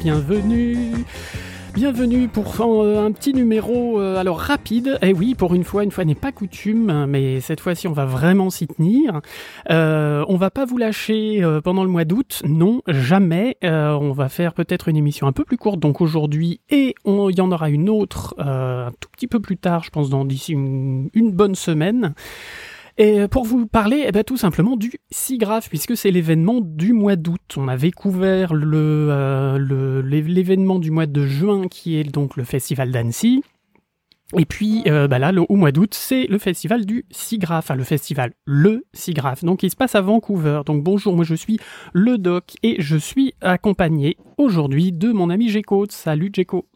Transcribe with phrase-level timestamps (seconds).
[0.00, 0.92] Bienvenue.
[1.74, 4.96] Bienvenue pour euh, un petit numéro euh, alors rapide.
[5.02, 8.04] Eh oui, pour une fois, une fois n'est pas coutume, mais cette fois-ci on va
[8.04, 9.20] vraiment s'y tenir.
[9.70, 13.56] Euh, on va pas vous lâcher pendant le mois d'août, non, jamais.
[13.62, 17.40] on va faire peut-être une émission un peu plus courte, donc aujourd'hui, et il y
[17.40, 21.32] en aura une autre un tout petit peu plus tard, je pense dans d'ici une
[21.32, 22.14] bonne semaine.
[23.00, 27.14] Et pour vous parler, eh ben, tout simplement du SIGRAPH, puisque c'est l'événement du mois
[27.14, 27.54] d'août.
[27.56, 33.44] On avait couvert euh, l'événement du mois de juin, qui est donc le festival d'Annecy.
[34.36, 37.76] Et puis euh, bah là, le, au mois d'août, c'est le festival du SIGRAPH, enfin
[37.76, 39.44] le festival Le SIGRAPH.
[39.44, 40.62] Donc il se passe à Vancouver.
[40.66, 41.58] Donc bonjour, moi je suis
[41.94, 45.86] le doc et je suis accompagné aujourd'hui de mon ami Jeco.
[45.88, 46.66] Salut Jeco.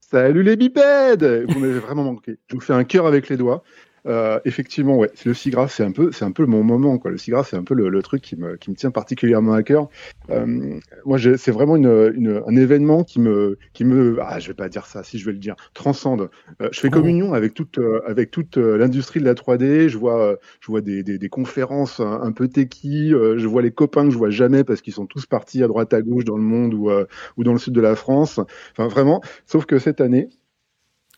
[0.00, 2.38] Salut les bipèdes Vous m'avez vraiment manqué.
[2.48, 3.62] Je vous fais un cœur avec les doigts.
[4.06, 7.10] Euh, effectivement, ouais, le SIGRAPH, c'est un peu, c'est un peu mon moment, quoi.
[7.10, 9.88] Le SIGRAPH, c'est un peu le, truc qui me, qui me tient particulièrement à cœur.
[10.30, 14.54] Euh, moi, c'est vraiment une, une, un événement qui me, qui me, ah, je vais
[14.54, 16.30] pas dire ça, si je vais le dire, transcende.
[16.60, 16.90] Euh, je fais oh.
[16.90, 19.88] communion avec toute, euh, avec toute euh, l'industrie de la 3D.
[19.88, 23.10] Je vois, je vois des, des, des conférences un, peu techy.
[23.10, 25.92] je vois les copains que je vois jamais parce qu'ils sont tous partis à droite
[25.94, 26.90] à gauche dans le monde ou,
[27.36, 28.40] ou dans le sud de la France.
[28.72, 29.20] Enfin, vraiment.
[29.46, 30.28] Sauf que cette année,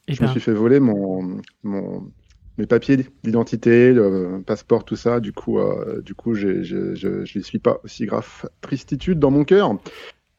[0.08, 0.32] eh je me ben.
[0.32, 2.10] suis fait voler mon, mon
[2.58, 5.20] mes papiers d'identité, le passeport, tout ça.
[5.20, 9.76] Du coup, euh, du coup, je n'y suis pas aussi grave tristitude dans mon cœur.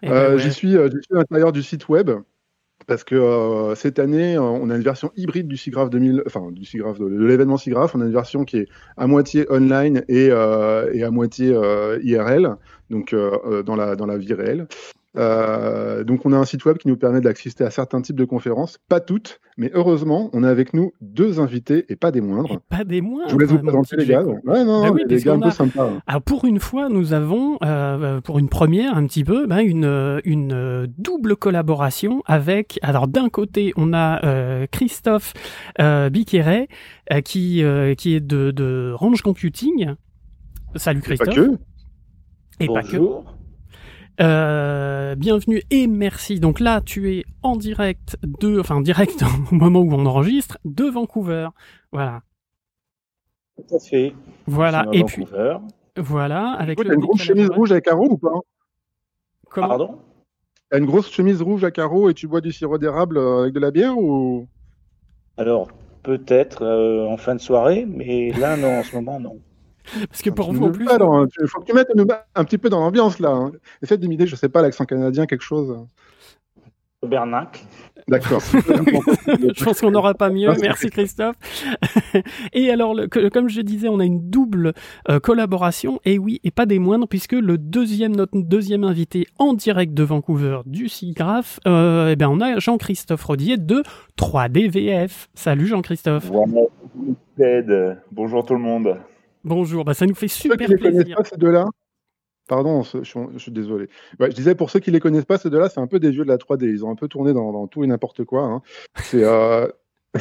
[0.02, 2.11] Eh ben euh, j'y suis, euh, suis à l'intérieur du site web
[2.88, 6.99] parce que cette année, on a une version hybride du SIGRAPH 2000, enfin du SIGRAPH
[6.99, 7.95] de, l'événement SIGRAPH.
[7.95, 11.57] On a une version qui est à moitié online et, et à moitié
[12.03, 12.57] IRL,
[12.91, 14.67] donc dans la dans la vie réelle.
[15.17, 18.25] Euh, donc on a un site web qui nous permet d'assister à certains types de
[18.25, 22.59] conférences, pas toutes, mais heureusement, on a avec nous deux invités et pas des moindres.
[22.69, 23.29] pas des moindres.
[23.29, 24.23] Je vous laisse vous présenter les gars.
[24.23, 25.89] Ouais, non, bah gars un peu sympas.
[26.07, 30.22] Alors pour une fois, nous avons, euh, pour une première un petit peu, ben, une,
[30.25, 35.34] une double collaboration avec, alors d'un côté, on a euh, Christophe
[35.79, 36.68] euh, Biqueret,
[37.13, 39.94] euh, qui, euh, qui est de, de Range Computing.
[40.75, 41.29] Salut Christophe.
[41.29, 41.51] Et pas que.
[42.59, 43.23] Et Bonjour.
[43.23, 43.35] pas que.
[44.21, 46.39] Euh, bienvenue et merci.
[46.39, 50.57] Donc là, tu es en direct de, enfin en direct au moment où on enregistre
[50.63, 51.49] de Vancouver.
[51.91, 52.21] Voilà.
[53.57, 54.13] Tout à fait.
[54.47, 54.85] Voilà.
[54.93, 55.25] Et puis,
[55.97, 56.51] voilà.
[56.51, 58.39] Avec le une grosse chemise rouge à carreaux ou pas
[59.49, 59.67] Comment?
[59.67, 59.99] Pardon?
[60.69, 63.53] T'as une grosse chemise rouge à carreaux et tu bois du sirop d'érable euh, avec
[63.53, 64.47] de la bière ou?
[65.37, 65.69] Alors
[66.03, 69.39] peut-être euh, en fin de soirée, mais là non, en ce moment non.
[70.09, 70.85] Parce que pour vous, en plus.
[71.41, 71.90] Il faut que tu mettes
[72.35, 73.29] un petit peu dans l'ambiance, là.
[73.29, 73.51] Hein.
[73.81, 75.75] Essaie d'imiter, je sais pas, l'accent canadien, quelque chose.
[77.06, 77.66] Bernac.
[78.07, 78.41] D'accord.
[78.51, 80.51] je pense qu'on n'aura pas mieux.
[80.62, 81.35] Merci Christophe.
[82.53, 82.95] et alors,
[83.34, 84.74] comme je disais, on a une double
[85.09, 86.00] euh, collaboration.
[86.06, 90.03] Et oui, et pas des moindres, puisque le deuxième, notre deuxième invité en direct de
[90.03, 93.81] Vancouver du SIGRAPH, euh, eh bien, on a Jean-Christophe Rodier de
[94.18, 95.28] 3DVF.
[95.34, 96.29] Salut Jean-Christophe.
[98.12, 98.97] Bonjour tout le monde.
[99.45, 101.00] Bonjour, bah, ça nous fait super ceux qui plaisir.
[101.00, 101.66] Les connaissent pas, ces deux-là
[102.47, 103.89] Pardon, je, suis désolé.
[104.19, 106.23] je disais pour ceux qui les connaissent pas, ces deux-là, c'est un peu des vieux
[106.23, 106.66] de la 3D.
[106.66, 108.44] Ils ont un peu tourné dans, tout et n'importe quoi.
[108.44, 108.61] Hein.
[109.03, 109.67] C'est euh...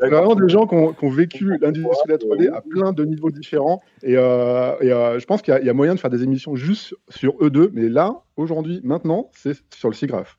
[0.00, 3.82] vraiment des gens qui ont, vécu l'industrie de la 3D à plein de niveaux différents.
[4.04, 7.34] Et, euh, euh, je pense qu'il y, a moyen de faire des émissions juste sur
[7.40, 7.72] eux deux.
[7.74, 10.38] Mais là, aujourd'hui, maintenant, c'est sur le SIGRAPH.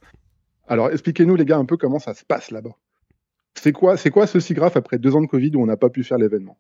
[0.68, 2.78] Alors, expliquez-nous, les gars, un peu comment ça se passe là-bas.
[3.56, 5.90] C'est quoi, c'est quoi ce SIGRAPH après deux ans de Covid où on n'a pas
[5.90, 6.58] pu faire l'événement?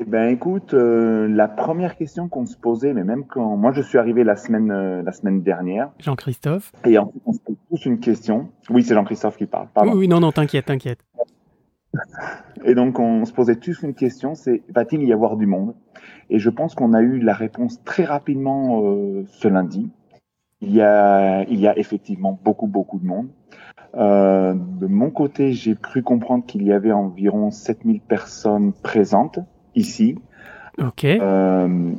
[0.00, 3.80] Eh ben écoute, euh, la première question qu'on se posait, mais même quand moi je
[3.80, 5.92] suis arrivé la semaine euh, la semaine dernière.
[6.00, 6.72] Jean-Christophe.
[6.84, 8.50] Et en fait, on se pose tous une question.
[8.70, 9.68] Oui, c'est Jean-Christophe qui parle.
[9.82, 10.98] Oui, oui, non, non, t'inquiète, t'inquiète.
[12.64, 15.74] Et donc on se posait tous une question, c'est va-t-il y avoir du monde?
[16.28, 19.90] Et je pense qu'on a eu la réponse très rapidement euh, ce lundi.
[20.60, 23.28] Il y a il y a effectivement beaucoup beaucoup de monde.
[23.96, 29.38] Euh, de mon côté, j'ai cru comprendre qu'il y avait environ 7000 personnes présentes
[29.74, 30.16] ici.
[30.78, 31.04] Ok.
[31.04, 31.92] Euh,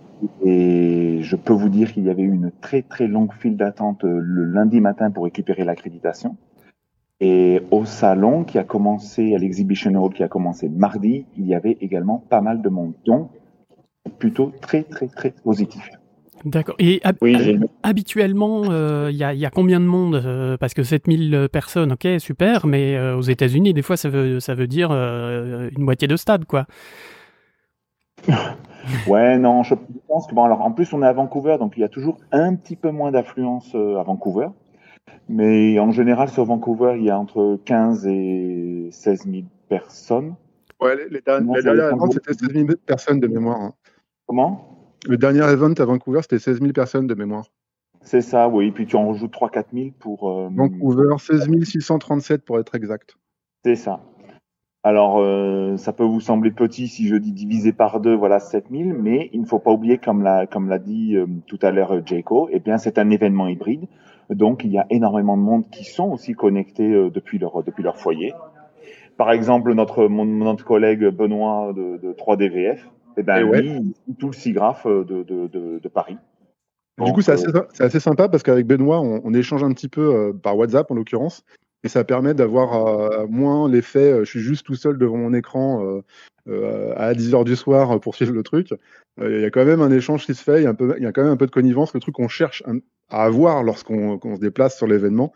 [0.44, 4.20] et je peux vous dire qu'il y avait une très très longue file d'attente euh,
[4.22, 6.36] le lundi matin pour récupérer l'accréditation.
[7.22, 11.56] Et au salon qui a commencé, à l'exhibition hall qui a commencé mardi, il y
[11.56, 12.94] avait également pas mal de monde.
[13.06, 13.30] Donc,
[14.20, 15.90] plutôt très très très positif.
[16.46, 16.76] D'accord.
[16.78, 17.02] Et
[17.82, 22.68] habituellement, euh, il y, a, combien de monde euh, Parce que 7000 personnes, ok, super,
[22.68, 26.46] mais euh, aux États-Unis, des fois, ça veut, ça veut dire une moitié de stade,
[26.46, 26.68] quoi.
[29.08, 29.74] ouais, non, je
[30.08, 32.18] pense que bon, alors en plus, on est à Vancouver, donc il y a toujours
[32.32, 34.48] un petit peu moins d'affluence à Vancouver.
[35.28, 40.36] Mais en général, sur Vancouver, il y a entre 15 et 16 000 personnes.
[40.80, 41.56] Ouais, les, dernières,
[42.12, 43.60] c'était 16 000 personnes de mémoire.
[43.60, 43.74] Hein.
[44.28, 44.75] Comment?
[45.08, 47.46] Le dernier event à Vancouver, c'était 16 000 personnes de mémoire.
[48.02, 48.72] C'est ça, oui.
[48.72, 50.30] Puis tu en rajoutes 3-4 000 pour.
[50.30, 53.16] Euh, Vancouver, 16 637 pour être exact.
[53.64, 54.02] C'est ça.
[54.84, 58.94] Alors, euh, ça peut vous sembler petit si je dis divisé par deux, voilà 7000,
[58.94, 62.06] mais il ne faut pas oublier, comme l'a comme l'a dit euh, tout à l'heure
[62.06, 63.88] Jaco, eh bien c'est un événement hybride,
[64.30, 67.98] donc il y a énormément de monde qui sont aussi connectés depuis leur depuis leur
[67.98, 68.34] foyer.
[69.18, 72.78] Par exemple, notre mon, notre collègue Benoît de, de 3DVF,
[73.18, 76.18] eh ben oui, lui, tout le SIGRAPH de, de, de, de Paris.
[77.00, 77.48] du coup, c'est assez,
[77.80, 81.44] assez, sympa parce qu'avec Benoît, on, on, échange un petit peu par WhatsApp en l'occurrence,
[81.86, 85.36] et ça permet d'avoir euh, moins l'effet euh, je suis juste tout seul devant mon
[85.36, 86.02] écran
[86.48, 88.70] euh, à 10 heures du soir pour suivre le truc.
[89.22, 90.96] Il y a quand même un échange qui se fait, il y a, un peu,
[90.98, 92.64] il y a quand même un peu de connivence, le truc qu'on cherche
[93.10, 95.32] à avoir lorsqu'on se déplace sur l'événement.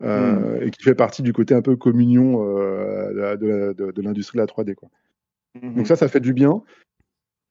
[0.00, 0.56] Hmm.
[0.60, 4.74] et qui fait partie du côté un peu communion de, l'industrie de la 3D.
[4.74, 4.88] Quoi.
[5.54, 5.76] Hmm.
[5.76, 6.62] Donc ça, ça fait du bien.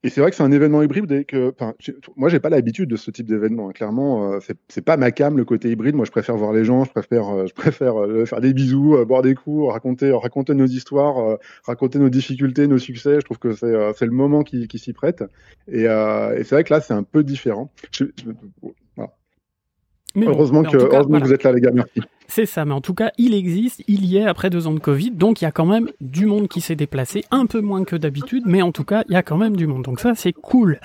[0.04, 1.74] Et c'est vrai que c'est un événement hybride et que, enfin,
[2.16, 3.68] moi, j'ai pas l'habitude de ce type d'événement.
[3.68, 3.72] Hein.
[3.72, 4.38] Clairement, euh,
[4.68, 5.94] c'est pas ma cam le côté hybride.
[5.94, 9.04] Moi, je préfère voir les gens, je préfère, euh, je préfère euh, faire des bisous,
[9.06, 13.20] boire des coups, raconter, raconter nos histoires, raconter nos difficultés, nos succès.
[13.20, 15.22] Je trouve que c'est, le moment qui, s'y prête.
[15.68, 17.70] Et, c'est vrai que là, c'est un peu différent.
[17.92, 18.06] Je,
[20.16, 21.70] heureusement, que, heureusement que vous êtes là, les gars.
[21.72, 22.00] Merci.
[22.28, 24.78] C'est ça, mais en tout cas, il existe, il y est après deux ans de
[24.78, 27.84] Covid, donc il y a quand même du monde qui s'est déplacé, un peu moins
[27.84, 29.82] que d'habitude, mais en tout cas, il y a quand même du monde.
[29.82, 30.80] Donc ça, c'est cool.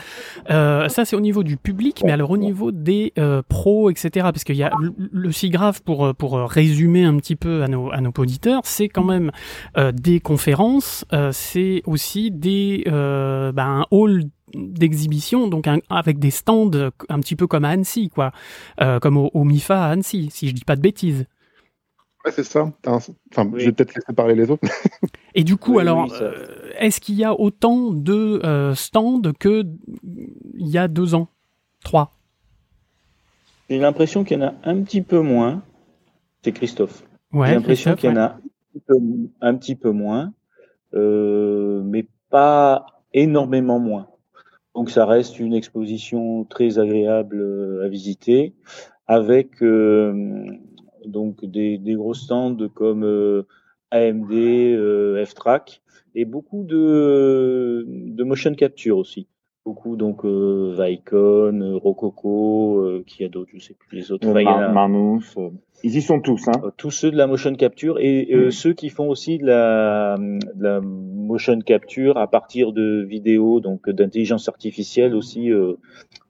[0.50, 4.10] Euh, ça, c'est au niveau du public, mais alors au niveau des euh, pros, etc.,
[4.34, 4.72] parce qu'il y a
[5.12, 9.04] le, SIGRAPH, pour, pour résumer un petit peu à nos, à nos auditeurs, c'est quand
[9.04, 9.32] même
[9.78, 14.24] euh, des conférences, euh, c'est aussi des euh, ben, un hall
[14.54, 16.72] d'exhibition, donc avec des stands
[17.10, 18.32] un petit peu comme à Annecy, quoi,
[18.82, 21.26] euh, comme au, MIFA à Annecy, si je dis pas de bêtises.
[22.26, 22.72] Ouais, c'est ça.
[22.86, 24.68] Enfin, je vais peut-être laisser parler les autres.
[25.36, 29.64] Et du coup, alors, euh, est-ce qu'il y a autant de euh, stands que
[30.56, 31.30] il y a deux ans,
[31.84, 32.14] trois?
[33.70, 35.62] J'ai l'impression qu'il y en a un petit peu moins.
[36.44, 37.04] C'est Christophe.
[37.34, 38.40] Ouais, J'ai l'impression qu'il y en a un
[38.74, 38.96] petit peu,
[39.42, 40.34] un petit peu moins,
[40.94, 44.08] mais pas énormément moins.
[44.78, 48.54] Donc ça reste une exposition très agréable euh, à visiter,
[49.08, 50.46] avec euh,
[51.04, 53.48] donc des, des, gros stands comme euh,
[53.90, 55.82] AMD, F-Track
[56.14, 59.28] et beaucoup de, de motion capture aussi
[59.68, 64.26] beaucoup donc euh, Vicon, euh, Rococo, euh, qui a d'autres, je sais plus les autres.
[64.26, 64.90] Mar
[65.84, 66.72] ils y sont tous, hein.
[66.78, 68.52] Tous ceux de la motion capture et mm.
[68.52, 73.88] ceux qui font aussi de la, de la, motion capture à partir de vidéos, donc
[73.90, 75.52] d'intelligence artificielle aussi.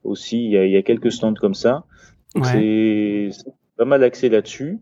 [0.04, 1.84] aussi, il y, a, il y, a, quelques stands comme ça.
[2.42, 3.30] C'est
[3.78, 4.80] pas mal axé là-dessus.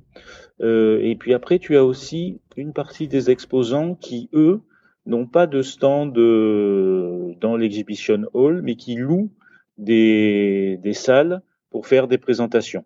[0.61, 4.63] et puis après, tu as aussi une partie des exposants qui, eux,
[5.07, 9.31] n'ont pas de stand euh, dans l'exhibition hall, mais qui louent
[9.79, 12.85] des, des salles pour faire des présentations.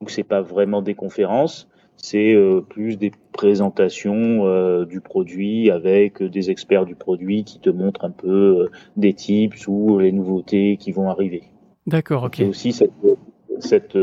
[0.00, 6.22] Donc c'est pas vraiment des conférences, c'est euh, plus des présentations euh, du produit avec
[6.22, 10.92] des experts du produit qui te montrent un peu des tips ou les nouveautés qui
[10.92, 11.44] vont arriver.
[11.86, 12.36] D'accord, ok.
[12.36, 12.92] C'est aussi cette,
[13.60, 13.98] cette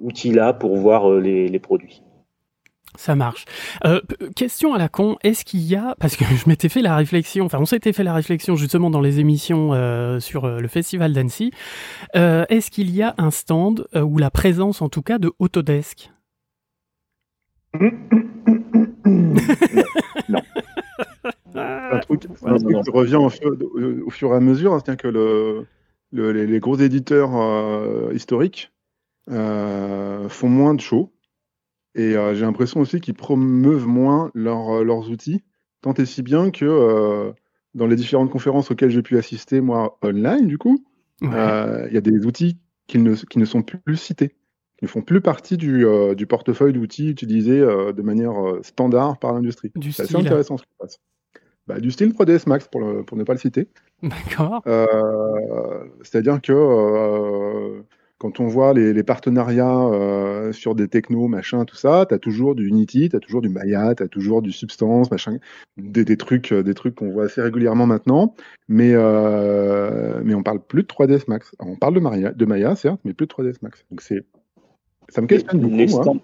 [0.00, 2.02] outil-là pour voir les, les produits.
[2.96, 3.44] Ça marche.
[3.84, 4.00] Euh,
[4.34, 7.44] question à la con, est-ce qu'il y a, parce que je m'étais fait la réflexion,
[7.44, 11.12] enfin on s'était fait la réflexion justement dans les émissions euh, sur euh, le festival
[11.12, 11.52] d'Annecy,
[12.16, 15.32] euh, est-ce qu'il y a un stand euh, ou la présence en tout cas de
[15.38, 16.10] Autodesk?
[20.28, 20.40] Non.
[21.54, 23.52] un, truc, un truc qui revient au fur,
[24.06, 25.66] au fur, et à mesure, hein, c'est-à-dire que le,
[26.12, 27.30] le, les, les, gros éditeurs
[28.12, 28.72] historiques
[29.28, 31.12] font moins de shows
[31.94, 35.42] et euh, j'ai l'impression aussi qu'ils promeuvent moins euh, leurs outils,
[35.82, 37.32] tant et si bien que euh,
[37.74, 40.84] dans les différentes conférences auxquelles j'ai pu assister, moi, online, du coup,
[41.22, 44.28] il y a des outils qui ne, qui ne sont plus cités,
[44.78, 45.84] qui ne font plus partie du,
[46.16, 49.70] du portefeuille d'outils utilisés de manière standard par l'industrie.
[49.92, 50.98] C'est assez intéressant ce qui se passe.
[51.66, 53.68] Bah, du style 3ds Max, pour, le, pour ne pas le citer.
[54.02, 54.62] D'accord.
[56.02, 57.84] C'est-à-dire que
[58.20, 62.18] quand on voit les, les partenariats euh, sur des technos, machin, tout ça, tu as
[62.18, 65.38] toujours du Unity, tu as toujours du Maya, tu as toujours du Substance, machin,
[65.78, 68.34] des, des trucs des trucs qu'on voit assez régulièrement maintenant,
[68.68, 71.56] mais, euh, mais on parle plus de 3ds Max.
[71.60, 73.86] on parle de Maya, de Maya, certes, mais plus de 3ds Max.
[73.90, 74.22] Donc c'est
[75.08, 75.74] ça me questionne beaucoup.
[75.74, 76.20] Les stands,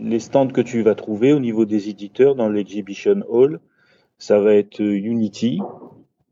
[0.00, 3.60] les stands que tu vas trouver au niveau des éditeurs dans l'Exhibition Hall,
[4.18, 5.60] ça va être Unity,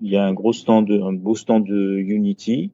[0.00, 2.72] il y a un gros stand, un beau stand de Unity.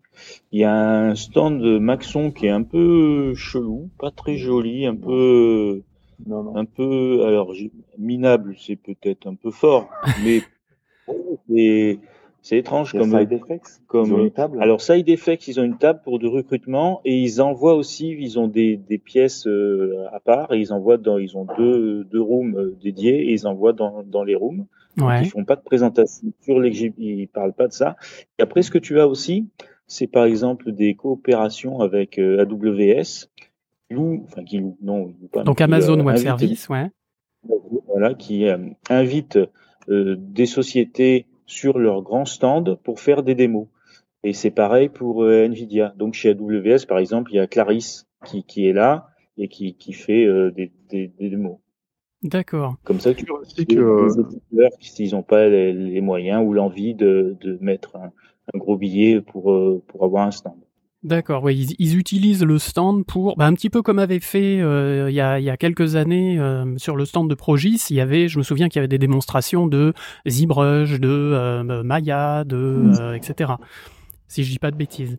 [0.52, 4.86] Il y a un stand de Maxon qui est un peu chelou, pas très joli,
[4.86, 5.82] un peu,
[6.30, 7.52] un peu, alors
[7.98, 9.90] minable, c'est peut-être un peu fort,
[10.24, 11.98] mais
[12.42, 13.82] C'est étrange comme Side Effects.
[13.88, 14.62] comme Ils ont une table.
[14.62, 18.38] alors Side Effects, ils ont une table pour du recrutement et ils envoient aussi, ils
[18.38, 22.20] ont des, des pièces euh, à part et ils envoient dans, ils ont deux, deux
[22.20, 24.66] rooms euh, dédiés et ils envoient dans, dans les rooms.
[24.98, 25.22] Ouais.
[25.22, 27.96] Ils font pas de présentation sur les, ils parlent pas de ça.
[28.38, 29.46] Et après, ce que tu as aussi,
[29.86, 33.28] c'est par exemple des coopérations avec euh, AWS,
[33.88, 36.90] qui louent- enfin qui louent, non, pas, Donc qui, Amazon euh, Web invitent- Service, ouais.
[37.88, 38.58] voilà, qui euh,
[38.90, 39.38] invite
[39.88, 43.68] euh, des sociétés sur leur grand stand pour faire des démos.
[44.24, 45.94] Et c'est pareil pour euh, Nvidia.
[45.96, 49.74] Donc chez AWS, par exemple, il y a Clarisse qui, qui est là et qui,
[49.74, 51.58] qui fait euh, des, des, des démos.
[52.22, 52.76] D'accord.
[52.84, 56.94] Comme ça, tu aussi que, les éditeurs, s'ils n'ont pas les, les moyens ou l'envie
[56.94, 58.10] de, de mettre un,
[58.54, 60.56] un gros billet pour, euh, pour avoir un stand.
[61.02, 64.60] D'accord, ouais, ils, ils utilisent le stand pour, bah, un petit peu comme avait fait
[64.60, 67.80] euh, il y, a, il y a quelques années euh, sur le stand de Progis,
[67.90, 69.92] il y avait, je me souviens qu'il y avait des démonstrations de
[70.28, 73.52] ZBrush, de euh, Maya, de euh, etc.
[74.26, 75.18] Si je dis pas de bêtises.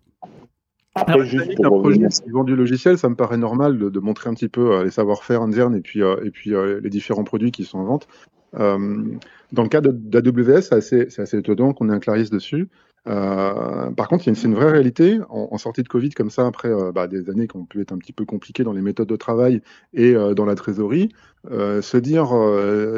[0.97, 3.89] Après, Alors, juste Avec un pour projet vend du logiciel, ça me paraît normal de,
[3.89, 6.79] de montrer un petit peu euh, les savoir-faire internes et puis, euh, et puis euh,
[6.81, 8.07] les différents produits qui sont en vente.
[8.53, 12.67] Dans le cas d'AWS, c'est assez, étonnant qu'on ait un Clarisse dessus.
[13.07, 15.19] Euh, par contre, c'est une vraie réalité.
[15.29, 17.81] En, en sortie de Covid, comme ça, après euh, bah, des années qui ont pu
[17.81, 19.61] être un petit peu compliquées dans les méthodes de travail
[19.93, 21.09] et euh, dans la trésorerie,
[21.49, 22.33] se dire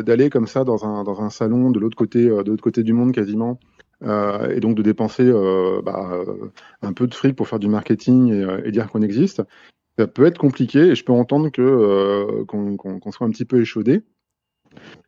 [0.03, 2.93] d'aller comme ça dans un, dans un salon de l'autre côté, de l'autre côté du
[2.93, 3.59] monde quasiment,
[4.03, 6.49] euh, et donc de dépenser euh, bah, euh,
[6.81, 9.41] un peu de fric pour faire du marketing et, et dire qu'on existe,
[9.97, 13.59] ça peut être compliqué et je peux entendre que euh, qu'on soit un petit peu
[13.61, 14.03] échaudé.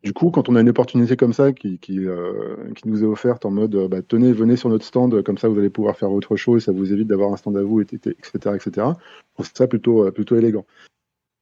[0.04, 3.08] Du coup, quand on a une opportunité comme ça qui, qui, euh, qui nous est
[3.08, 6.12] offerte en mode bah, tenez, venez sur notre stand, comme ça vous allez pouvoir faire
[6.12, 8.88] autre chose, ça vous évite d'avoir un stand à vous, et- et- etc., etc.
[9.30, 10.66] Je trouve ça plutôt, plutôt élégant.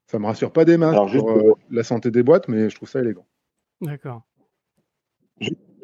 [0.08, 2.70] Ça me rassure pas des masses Alors, juste pour- euh, la santé des boîtes, mais
[2.70, 3.26] je trouve ça élégant.
[3.82, 4.24] D'accord.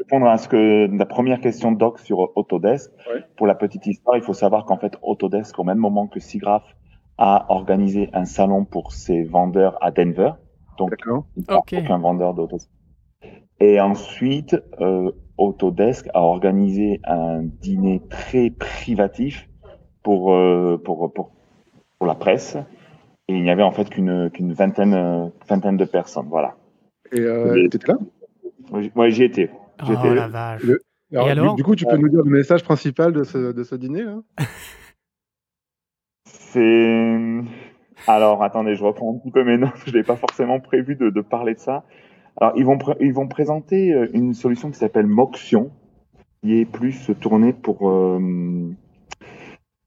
[0.06, 2.92] Répondre à ce que la première question de Doc sur Autodesk.
[3.10, 3.24] Ouais.
[3.38, 6.76] Pour la petite histoire, il faut savoir qu'en fait, Autodesk, au même moment que SIGGRAPH,
[7.18, 10.32] a organisé un salon pour ses vendeurs à Denver.
[10.78, 11.74] Donc, D'accord il n'y a Ok.
[11.78, 12.70] aucun vendeur d'Autodesk.
[13.60, 19.50] Et ensuite, euh, Autodesk a organisé un dîner très privatif
[20.04, 21.32] pour, euh, pour, pour,
[21.98, 22.58] pour la presse.
[23.28, 26.28] Et il n'y avait en fait qu'une qu'une vingtaine, euh, vingtaine de personnes.
[26.30, 26.56] Voilà.
[27.12, 27.70] Et euh, Oui.
[27.70, 27.98] t'étais là?
[28.94, 29.50] Moi, j'y étais.
[29.82, 30.63] Oh J'étais- la vache.
[30.63, 33.24] Le- alors, Et du- alors du, coup, tu peux nous dire le message principal de
[33.24, 34.03] ce, de ce dîner
[36.25, 37.41] C'est.
[38.08, 39.72] Alors, attendez, je reprends un petit peu mes notes.
[39.86, 41.84] Je n'avais pas forcément prévu de, de parler de ça.
[42.38, 45.72] Alors, ils vont, pr- ils vont présenter euh, une solution qui s'appelle Moxion,
[46.44, 47.89] qui est plus tournée pour.
[47.89, 48.72] euh,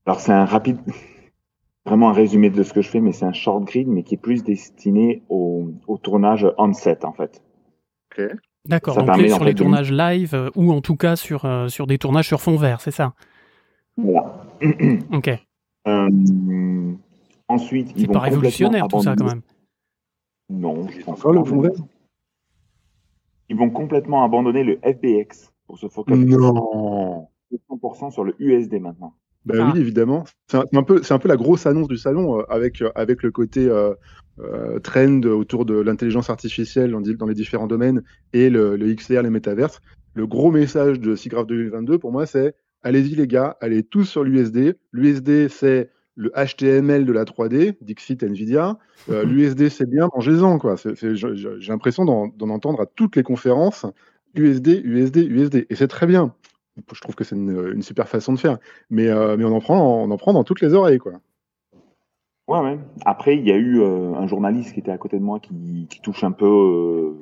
[0.07, 0.78] Alors, c'est un rapide.
[1.87, 4.14] Vraiment un résumé de ce que je fais, mais c'est un short grid, mais qui
[4.16, 7.42] est plus destiné au, au tournage on-set, en fait.
[8.67, 11.45] D'accord, ça donc permet, sur les de- tournages live euh, ou en tout cas sur,
[11.45, 13.15] euh, sur des tournages sur fond vert, c'est ça?
[13.97, 14.45] Voilà.
[15.12, 15.31] Ok.
[15.87, 16.93] Euh,
[17.49, 19.43] ensuite, ils C'est vont pas révolutionnaire tout ça quand complètement même.
[20.50, 21.73] Non, je pense Encore le pas, fond vert?
[23.49, 27.29] Ils vont complètement abandonner le FBX pour se focaliser Non
[27.71, 29.15] 100% sur le USD maintenant.
[29.45, 29.73] Ben Ah.
[29.75, 30.25] oui, évidemment.
[30.50, 33.23] C'est un, peu, c'est un peu la grosse annonce du salon euh, avec euh, avec
[33.23, 33.95] le côté euh,
[34.80, 38.02] trend autour de l'intelligence artificielle dans, les différents domaines
[38.33, 39.80] et le, le XR, les métaverses.
[40.14, 44.25] Le gros message de SIGGRAPH 2022 pour moi, c'est allez-y les gars, allez tous sur
[44.25, 44.76] l'USD.
[44.92, 48.78] L'USD c'est le HTML de la 3D, Dixit Nvidia.
[49.09, 50.76] L'USD c'est bien, mangez-en quoi.
[50.76, 53.87] C'est- c'est- J'ai j'ai l'impression d'en d'en entendre à toutes les conférences.
[54.35, 56.35] USD, USD, USD, et c'est très bien.
[56.92, 58.58] Je trouve que c'est une, super façon de faire
[58.90, 60.99] mais, euh, on, en prend, dans toutes les oreilles.
[60.99, 61.12] Quoi.
[62.49, 62.78] Ouais, ouais.
[63.04, 65.88] Après, il y a eu euh, un journaliste qui était à côté de moi qui,
[66.02, 67.14] touche un peu euh,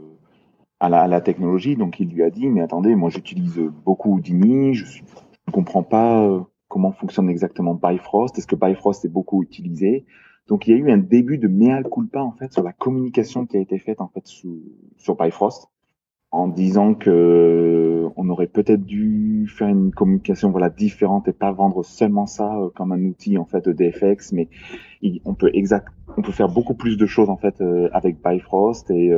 [0.80, 5.02] à, la, technologie, donc il lui a dit, mais attendez, moi j'utilise beaucoup Houdini, je
[5.48, 10.04] ne comprends pas comment fonctionne exactement Bifrost, est-ce que Bifrost est beaucoup utilisé?
[10.46, 13.46] Donc il y a eu un début de mea culpa en fait sur la communication
[13.46, 14.62] qui a été faite en fait sous,
[14.96, 15.68] sur Bifrost
[16.36, 21.50] en disant que euh, on aurait peut-être dû faire une communication voilà différente et pas
[21.50, 24.50] vendre seulement ça euh, comme un outil en fait DFX, mais
[25.24, 28.90] on peut exact, on peut faire beaucoup plus de choses en fait euh, avec Bifrost
[28.90, 29.12] et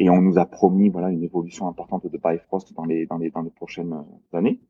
[0.00, 3.30] et on nous a promis voilà une évolution importante de Bifrost dans les dans les
[3.30, 3.96] dans les prochaines
[4.32, 4.60] années.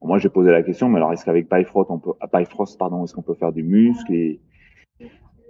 [0.00, 3.12] Moi j'ai posé la question, mais alors est-ce qu'avec Bifrost on peut Bifrost pardon est-ce
[3.12, 4.40] qu'on peut faire du muscle et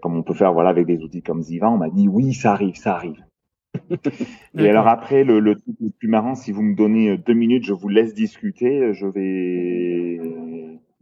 [0.00, 2.52] comme on peut faire voilà avec des outils comme Ziva, on m'a dit oui ça
[2.52, 3.27] arrive ça arrive.
[4.58, 7.34] Et alors après, le, le truc le plus marrant, si vous me donnez euh, deux
[7.34, 8.92] minutes, je vous laisse discuter.
[8.94, 10.20] Je vais.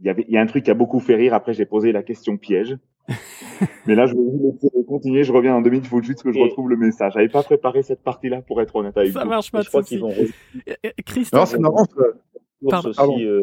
[0.01, 1.33] Il y avait, il y a un truc qui a beaucoup fait rire.
[1.35, 2.77] Après, j'ai posé la question piège.
[3.87, 5.25] Mais là, je vais vous laisser continuer.
[5.25, 5.87] Je reviens en deux minutes.
[5.87, 7.13] Il faut juste que je Et- retrouve le message.
[7.15, 9.29] J'avais pas préparé cette partie-là pour être honnête avec Ça vous.
[9.31, 10.11] marche pas Je crois qu'ils vont.
[10.11, 10.27] Euh,
[10.69, 13.25] euh, Alors Christophe, c'est marrant, ça- aussi.
[13.25, 13.41] Euh,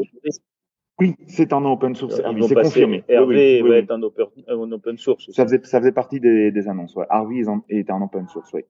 [1.03, 2.15] oui, c'est en open source.
[2.15, 3.03] C'est confirmé.
[3.09, 5.29] Hervé va être en open, en open source.
[5.31, 6.95] Ça faisait, ça faisait partie des, des annonces.
[6.95, 7.05] Ouais.
[7.09, 8.49] Harvey est en, open source.
[8.53, 8.61] Oui.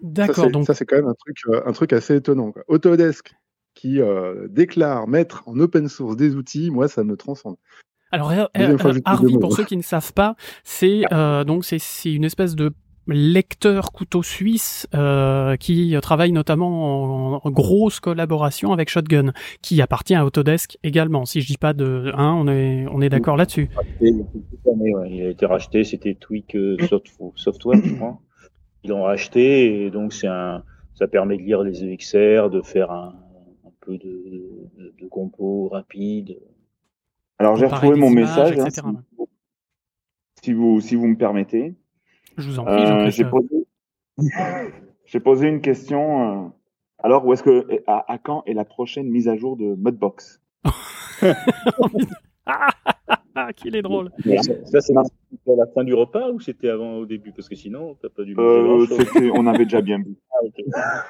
[0.00, 0.50] D'accord.
[0.50, 2.52] Donc ça c'est quand même un truc, un truc assez étonnant.
[2.52, 2.62] Quoi.
[2.68, 3.34] Autodesk
[3.74, 7.56] qui euh, déclare mettre en open source des outils, moi ça me transcende.
[8.12, 8.32] Alors,
[9.04, 11.78] Harvey, pour ceux qui ne savent pas, c'est euh, donc c'est
[12.12, 12.72] une espèce de
[13.12, 20.24] lecteur couteau suisse euh, qui travaille notamment en, grosse collaboration avec Shotgun, qui appartient à
[20.24, 21.24] Autodesk également.
[21.24, 23.68] Si je dis pas de, hein, on est on est d'accord là-dessus.
[24.00, 24.24] Il
[25.22, 26.76] a été racheté, c'était Tweak euh,
[27.34, 28.20] Software, je crois.
[28.84, 30.62] Ils l'ont racheté et donc c'est un,
[30.94, 33.14] ça permet de lire les EXR, de faire un,
[33.66, 36.38] un peu de, de, de compo rapide.
[37.38, 38.68] Alors j'ai retrouvé mon message, hein,
[40.42, 41.74] si, vous, si vous me permettez.
[42.36, 43.66] Je vous en prie, euh, J'ai posé...
[45.24, 45.48] posé...
[45.48, 46.44] une question.
[46.46, 46.48] Euh,
[47.02, 50.40] alors, où est-ce que à, à, quand est la prochaine mise à jour de Mudbox
[53.34, 54.10] Ah, qu'il est drôle.
[54.64, 55.02] Ça, c'est à
[55.56, 57.32] la fin du repas ou c'était avant au début?
[57.32, 58.86] Parce que sinon, t'as pas dû euh,
[59.34, 60.16] On avait déjà bien vu.
[60.32, 61.04] Ah,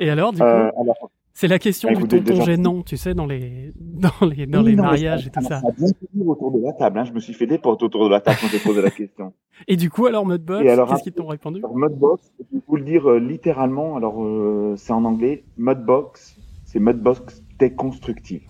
[0.00, 0.44] Et alors, du coup?
[0.44, 4.62] euh, alors, c'est la question du tonton gênant, tu sais, dans les, dans les, dans
[4.62, 5.60] les mariages et tout ça.
[5.60, 6.98] Ça a bien autour de la table.
[6.98, 7.04] Hein.
[7.04, 9.32] Je me suis fait des potes autour de la table quand j'ai posé la question.
[9.68, 11.60] Et du coup, alors Mudbox, qu'est-ce qu'ils t'ont répondu?
[11.60, 13.96] alors, Mudbox, je vais vous le dire euh, littéralement.
[13.96, 15.44] Alors, euh, c'est en anglais.
[15.56, 18.42] Mudbox, c'est Mudbox déconstructive.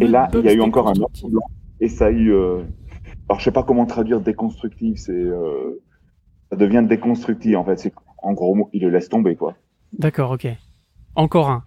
[0.00, 1.12] et là, il y a eu encore un autre
[1.80, 2.32] Et ça a eu.
[2.32, 2.62] Euh...
[3.28, 4.96] Alors, je sais pas comment traduire déconstructive.
[4.96, 5.24] C'est,
[6.50, 7.78] ça devient déconstructif en fait.
[7.78, 9.54] C'est en gros, il le laisse tomber quoi.
[9.92, 10.48] D'accord, ok.
[11.18, 11.64] Encore un.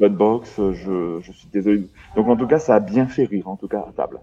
[0.00, 1.86] Bad Box, je, je, suis désolé.
[2.16, 4.20] Donc en tout cas, ça a bien fait rire, en tout cas à table.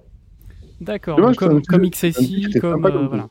[0.82, 1.20] D'accord.
[1.38, 3.30] Comme, comme XSI, comme euh, voilà.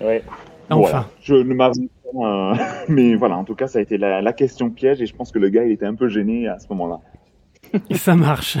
[0.00, 0.24] Ouais.
[0.68, 1.06] Enfin.
[1.22, 2.54] je ne m'avance pas, euh,
[2.88, 5.30] mais voilà, en tout cas, ça a été la, la, question piège et je pense
[5.30, 6.98] que le gars, il était un peu gêné à ce moment-là.
[7.92, 8.58] ça marche.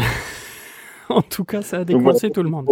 [1.08, 2.68] en tout cas, ça a décoincé tout le monde.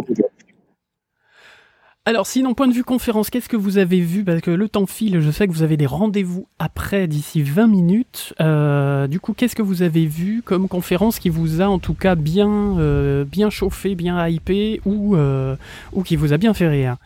[2.09, 4.25] Alors, sinon, point de vue conférence, qu'est-ce que vous avez vu?
[4.25, 7.67] Parce que le temps file, je sais que vous avez des rendez-vous après, d'ici 20
[7.67, 8.33] minutes.
[8.41, 11.93] Euh, du coup, qu'est-ce que vous avez vu comme conférence qui vous a en tout
[11.93, 15.55] cas bien, euh, bien chauffé, bien hypé ou, euh,
[15.93, 16.97] ou qui vous a bien fait rire?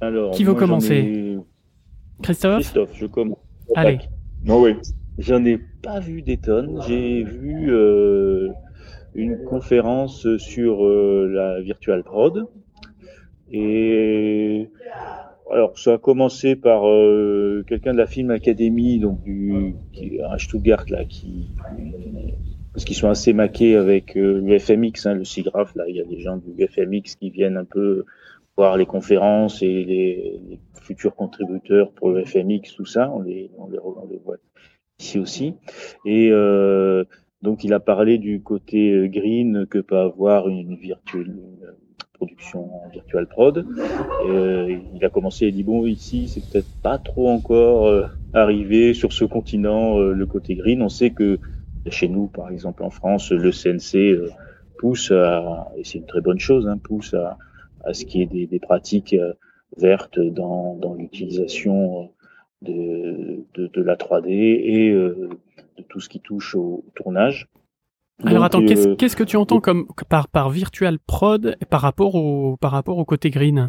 [0.00, 1.38] Alors, Qui veut commencer?
[2.20, 2.62] Christophe?
[2.62, 3.38] Christophe, je commence.
[3.76, 4.00] Allez.
[4.44, 4.72] Non, oui.
[5.18, 6.82] J'en ai pas vu des tonnes.
[6.88, 7.72] J'ai vu
[9.14, 12.48] une conférence sur la Virtual Prod
[13.50, 14.70] et
[15.50, 20.38] alors, ça a commencé par euh, quelqu'un de la Film Academy, donc du qui, à
[20.38, 21.50] Stuttgart là, qui
[22.72, 25.76] parce qu'ils sont assez maqués avec euh, le FMX, hein, le SIGGRAPH.
[25.76, 28.04] Là, il y a des gens du FMX qui viennent un peu
[28.56, 33.12] voir les conférences et les, les futurs contributeurs pour le FMX, tout ça.
[33.12, 34.38] On les, on les, on les voit
[34.98, 35.54] ici aussi.
[36.04, 37.04] Et euh,
[37.42, 41.36] donc, il a parlé du côté euh, green que peut avoir une virtuelle
[42.24, 43.66] production virtual prod.
[44.28, 48.94] Euh, il a commencé, il dit bon ici c'est peut-être pas trop encore euh, arrivé
[48.94, 50.80] sur ce continent euh, le côté green.
[50.82, 51.38] On sait que
[51.90, 54.30] chez nous par exemple en France le CNC
[54.78, 57.36] pousse à, et c'est une très bonne chose, hein, pousse à,
[57.92, 59.14] ce qui est des, des pratiques
[59.76, 62.10] vertes dans, l'utilisation
[62.62, 63.44] de,
[63.76, 67.50] la 3D et de tout ce qui touche au tournage.
[68.22, 72.56] Alors attends, euh, qu'est-ce que tu entends comme par par virtual prod par rapport au
[72.56, 73.68] par rapport au côté green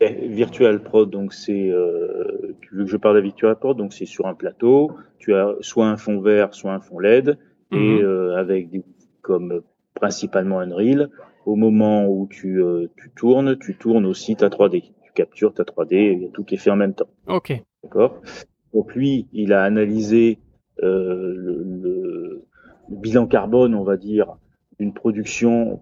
[0.00, 4.06] eh, Virtual prod, donc c'est euh, veux que je parle de virtual prod, donc c'est
[4.06, 7.38] sur un plateau, tu as soit un fond vert, soit un fond LED,
[7.70, 8.00] et mhm.
[8.02, 8.82] euh, avec des
[9.22, 9.62] comme
[9.94, 11.10] principalement Unreal.
[11.46, 14.92] Au moment où tu, euh, tu tournes, tu tournes aussi ta 3D.
[15.02, 17.08] Tu captures ta 3D, il y a tout qui est fait en même temps.
[17.26, 17.52] Ok.
[17.82, 18.20] D'accord?
[18.72, 20.38] Donc lui, il a analysé
[20.78, 22.44] le, le
[22.92, 24.36] bilan carbone, on va dire,
[24.78, 25.80] d'une production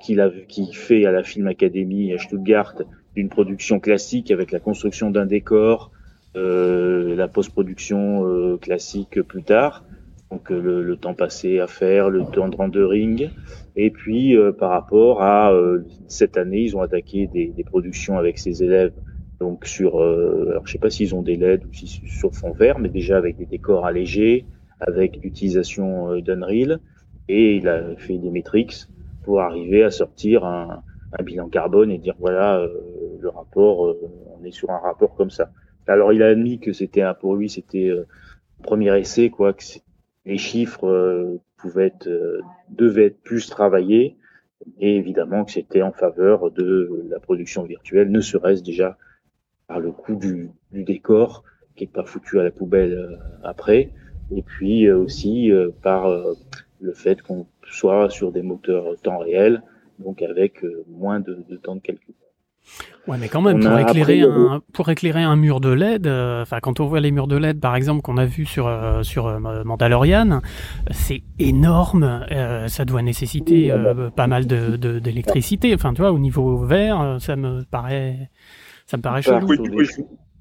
[0.00, 2.74] qu'il fait à la Film Academy à Stuttgart,
[3.14, 5.90] d'une production classique avec la construction d'un décor,
[6.36, 9.84] euh, la post-production euh, classique plus tard,
[10.30, 13.30] donc euh, le, temps passé à faire, le temps de rendering,
[13.76, 15.52] et puis par rapport à
[16.08, 18.92] cette année, ils ont attaqué des, des, productions avec ses élèves,
[19.38, 22.78] donc sur, alors je sais pas s'ils ont des LED ou si sur fond vert,
[22.78, 24.44] mais déjà avec des décors allégés,
[24.86, 26.80] avec l'utilisation euh, d'Unreal
[27.28, 28.86] et il a fait des metrics
[29.24, 30.82] pour arriver à sortir un,
[31.18, 32.68] un bilan carbone et dire voilà euh,
[33.20, 35.50] le rapport, euh, on est sur un rapport comme ça.
[35.86, 37.90] Alors il a admis que c'était pour lui c'était
[38.62, 39.62] premier essai quoi, que
[40.24, 42.08] les chiffres pouvaient être
[42.70, 44.16] devaient être plus travaillés
[44.80, 48.96] et évidemment que c'était en faveur de la production virtuelle, ne serait-ce déjà
[49.66, 51.44] par le coût du, du décor
[51.76, 53.90] qui est pas foutu à la poubelle après,
[54.36, 55.50] et puis aussi
[55.82, 56.08] par
[56.80, 59.62] le fait qu'on soit sur des moteurs temps réel,
[59.98, 62.14] donc avec moins de, de temps de calcul.
[63.06, 66.80] Ouais, mais quand même, pour éclairer, un, pour éclairer un mur de LED, euh, quand
[66.80, 69.62] on voit les murs de LED, par exemple, qu'on a vu sur, euh, sur euh,
[69.64, 70.40] Mandalorian,
[70.90, 72.24] c'est énorme.
[72.68, 73.72] ça doit nécessiter
[74.16, 74.78] pas mal d'électricité.
[74.78, 78.30] De, d'électricité enfin, tu vois, au niveau vert, ça me paraît,
[78.86, 79.48] ça me paraît chelou.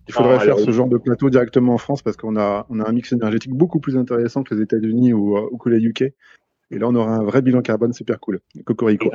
[0.08, 2.88] Il faudrait faire ce genre de plateau directement en France parce qu'on a, on a
[2.88, 6.14] un mix énergétique beaucoup plus intéressant que les États-Unis ou, ou que les UK.
[6.74, 8.40] Et là, on aura un vrai bilan carbone super cool.
[8.66, 9.12] Cocorico.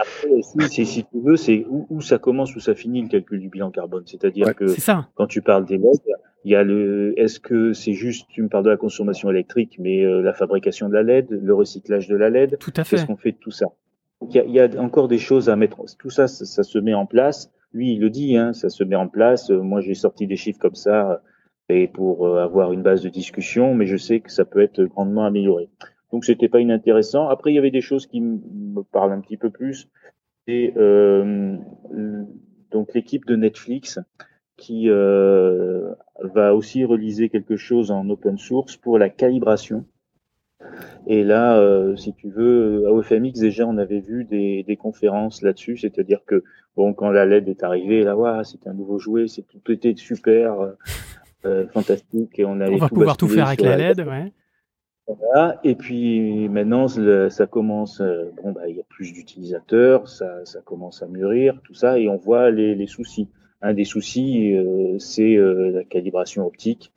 [0.68, 3.70] si, si, tu veux, c'est où, ça commence, où ça finit le calcul du bilan
[3.70, 4.05] carbone?
[4.07, 4.66] C'est-à-dire que
[5.14, 6.01] quand tu parles des LED,
[6.44, 7.14] il y a le.
[7.18, 10.88] Est-ce que c'est juste, tu me parles de la consommation électrique, mais euh, la fabrication
[10.88, 12.59] de la LED, le recyclage de la LED?
[12.59, 12.96] Tout à fait.
[12.96, 13.66] Qu'est-ce qu'on fait de tout ça?
[14.22, 15.79] Il y, a, il y, a, encore des choses à mettre.
[15.98, 17.51] Tout ça, ça, se met en place.
[17.73, 19.51] Lui, il le dit, hein, ça se met en place.
[19.51, 21.17] Euh, moi, j'ai sorti des chiffres comme ça euh,
[21.69, 25.27] et pour avoir une base de discussion, mais je sais que ça peut être grandement
[25.27, 25.69] amélioré.
[26.13, 27.29] Donc c'était pas inintéressant.
[27.29, 29.89] Après, il y avait des choses qui me parlent un petit peu plus.
[30.47, 31.57] Et euh,
[32.71, 33.99] donc l'équipe de Netflix
[34.57, 39.85] qui euh, va aussi reliser quelque chose en open source pour la calibration.
[41.07, 45.42] Et là, euh, si tu veux, à OFMX déjà, on avait vu des, des conférences
[45.42, 46.42] là-dessus, c'est-à-dire que
[46.77, 49.94] bon, quand la LED est arrivée, là, ouais, c'était un nouveau jouet, c'est tout était
[49.97, 50.75] super,
[51.44, 54.33] euh, fantastique, et on allait on va pouvoir tout faire avec la LED, ouais.
[55.64, 58.01] Et puis maintenant, ça commence.
[58.01, 61.99] Euh, bon, bah, il y a plus d'utilisateurs, ça, ça, commence à mûrir, tout ça,
[61.99, 63.29] et on voit les, les soucis.
[63.61, 66.92] Un des soucis, euh, c'est euh, la calibration optique,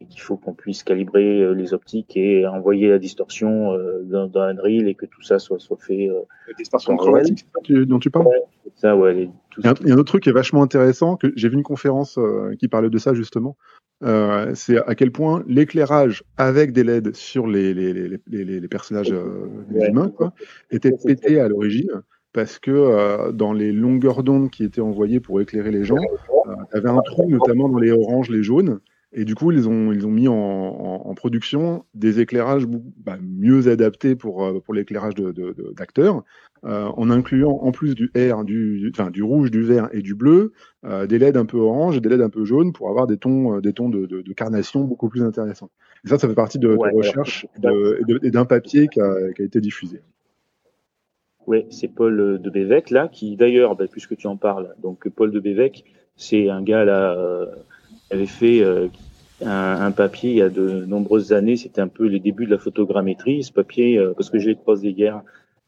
[0.00, 3.72] et qu'il faut qu'on puisse calibrer les optiques et envoyer la distorsion
[4.04, 6.08] dans, dans Unreal et que tout ça soit, soit fait.
[6.48, 8.26] la distorsion chromatique, dont tu parles.
[8.74, 9.30] ça, ouais.
[9.56, 12.18] il, y a, un autre truc qui est vachement intéressant, que j'ai vu une conférence
[12.58, 13.56] qui parlait de ça justement.
[14.02, 19.10] Euh, c'est à quel point l'éclairage avec des LED sur les, les, les, les personnages
[19.10, 20.34] euh, humains quoi,
[20.70, 22.02] était pété à l'origine
[22.34, 26.74] parce que euh, dans les longueurs d'onde qui étaient envoyées pour éclairer les gens, il
[26.74, 28.80] y avait un trou notamment dans les oranges, les jaunes,
[29.18, 33.66] et du coup, ils ont, ils ont mis en, en, production des éclairages bah, mieux
[33.66, 36.20] adaptés pour, pour l'éclairage d'acteurs, de,
[36.68, 40.02] de, euh, en incluant en plus du R, du, enfin, du rouge, du vert et
[40.02, 40.52] du bleu,
[40.84, 43.16] euh, des LED un peu orange et des LED un peu jaunes pour avoir des
[43.16, 45.70] tons, des tons de, carnation beaucoup plus intéressants.
[46.04, 47.46] Et ça, ça fait partie de, ouais, recherche
[48.22, 50.02] et d'un papier qui a, qui a, été diffusé.
[51.46, 55.30] Oui, c'est Paul de Bévec, là, qui d'ailleurs, bah, puisque tu en parles, donc Paul
[55.30, 55.84] de Bévec,
[56.16, 57.16] c'est un gars là.
[57.16, 57.46] Euh,
[58.10, 58.88] avait fait euh,
[59.44, 61.56] un, un, papier il y a de nombreuses années.
[61.56, 63.42] C'était un peu les débuts de la photogrammétrie.
[63.42, 65.22] Ce papier, euh, parce que j'ai croisé hier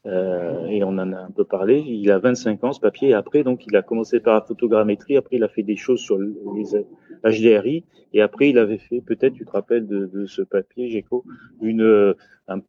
[0.05, 1.79] euh, et on en a un peu parlé.
[1.79, 3.09] Il a 25 ans ce papier.
[3.09, 5.17] Et après, donc, il a commencé par la photogrammétrie.
[5.17, 6.75] Après, il a fait des choses sur les
[7.23, 7.83] HDRI.
[8.13, 11.23] Et après, il avait fait, peut-être, tu te rappelles de, de ce papier, Géco,
[11.61, 12.15] une,
[12.49, 12.61] un,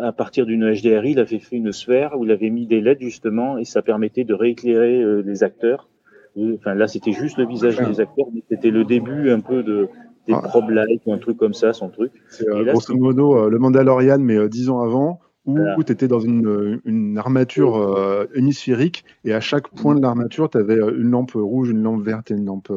[0.00, 3.00] à partir d'une HDRI, il avait fait une sphère où il avait mis des LED
[3.00, 5.88] justement et ça permettait de rééclairer euh, les acteurs
[6.36, 9.88] Enfin, là, c'était juste le visage des acteurs, mais c'était le début un peu de
[10.28, 10.42] des ah.
[10.42, 12.12] prob light ou un truc comme ça, son truc.
[12.28, 16.08] C'est euh, grosso modo euh, le Mandalorian, mais euh, dix ans avant, où, tu étais
[16.08, 21.10] dans une, une armature euh, hémisphérique et à chaque point de l'armature, tu avais une
[21.10, 22.70] lampe rouge, une lampe verte et une lampe,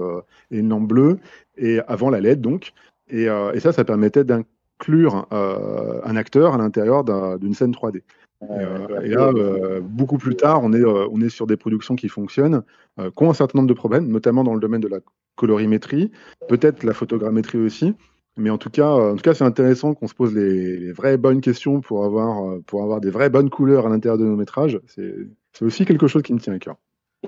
[0.52, 1.20] et une lampe bleue,
[1.58, 2.72] et avant la LED donc.
[3.10, 7.04] Et, et ça, ça permettait d'inclure un acteur à l'intérieur
[7.40, 8.04] d'une scène 3D.
[8.50, 11.96] Euh, et là, euh, beaucoup plus tard, on est, euh, on est sur des productions
[11.96, 12.64] qui fonctionnent,
[12.98, 15.00] qui ont un certain nombre de problèmes, notamment dans le domaine de la
[15.36, 16.12] colorimétrie,
[16.50, 17.94] peut-être la photogrammétrie aussi.
[18.38, 21.18] Mais en tout cas, en tout cas, c'est intéressant qu'on se pose les, les, vraies
[21.18, 24.80] bonnes questions pour avoir, pour avoir des vraies bonnes couleurs à l'intérieur de nos métrages.
[24.88, 26.78] C'est aussi quelque chose qui me tient à cœur.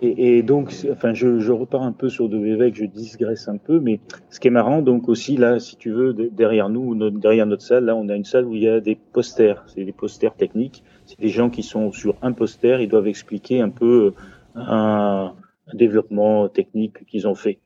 [0.06, 3.80] Et, donc, enfin, je, je, repars un peu sur De Vevec, je digresse un peu,
[3.80, 7.64] mais ce qui est marrant, donc aussi là, si tu veux, derrière nous, derrière notre
[7.64, 10.36] salle, là, on a une salle où il y a des posters, c'est des posters
[10.36, 14.14] techniques, c'est des gens qui sont sur un poster, ils doivent expliquer un peu
[14.56, 15.34] un,
[15.68, 17.60] un développement technique qu'ils ont fait.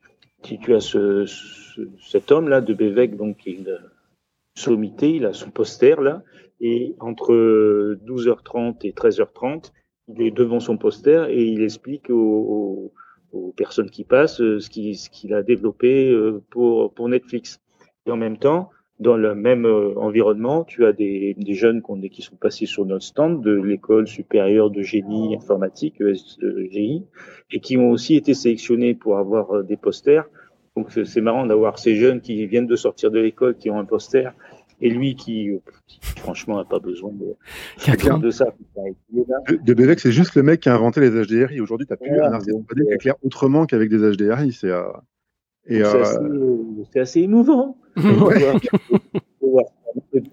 [0.44, 3.80] Si tu as ce, ce cet homme là de Bévec, donc il
[4.54, 6.22] sommité, il a son poster là,
[6.60, 7.34] et entre
[8.06, 9.72] 12h30 et 13h30
[10.08, 12.92] il est devant son poster et il explique aux,
[13.56, 17.60] personnes qui passent euh, ce qu'il a développé euh, pour, Netflix.
[18.06, 22.22] Et en même temps, dans le même euh, environnement, tu as des, des jeunes qui
[22.22, 27.04] sont passés sur notre stand de l'école supérieure de génie informatique, ESGI,
[27.52, 30.26] et qui ont aussi été sélectionnés pour avoir des posters.
[30.76, 33.86] Donc c'est marrant d'avoir ces jeunes qui viennent de sortir de l'école, qui ont un
[33.86, 34.34] poster,
[34.80, 35.60] et lui qui,
[36.18, 37.36] franchement, n'a pas besoin de,
[38.20, 38.54] de ça.
[39.50, 41.60] De, de c'est juste le mec qui a inventé les HDRI.
[41.62, 42.52] Aujourd'hui, tu n'as plus un qui
[42.94, 44.52] éclaire autrement qu'avec des HDRI.
[44.52, 44.84] C'est, euh,
[45.66, 45.82] Et
[46.92, 47.78] c'est assez, émouvant.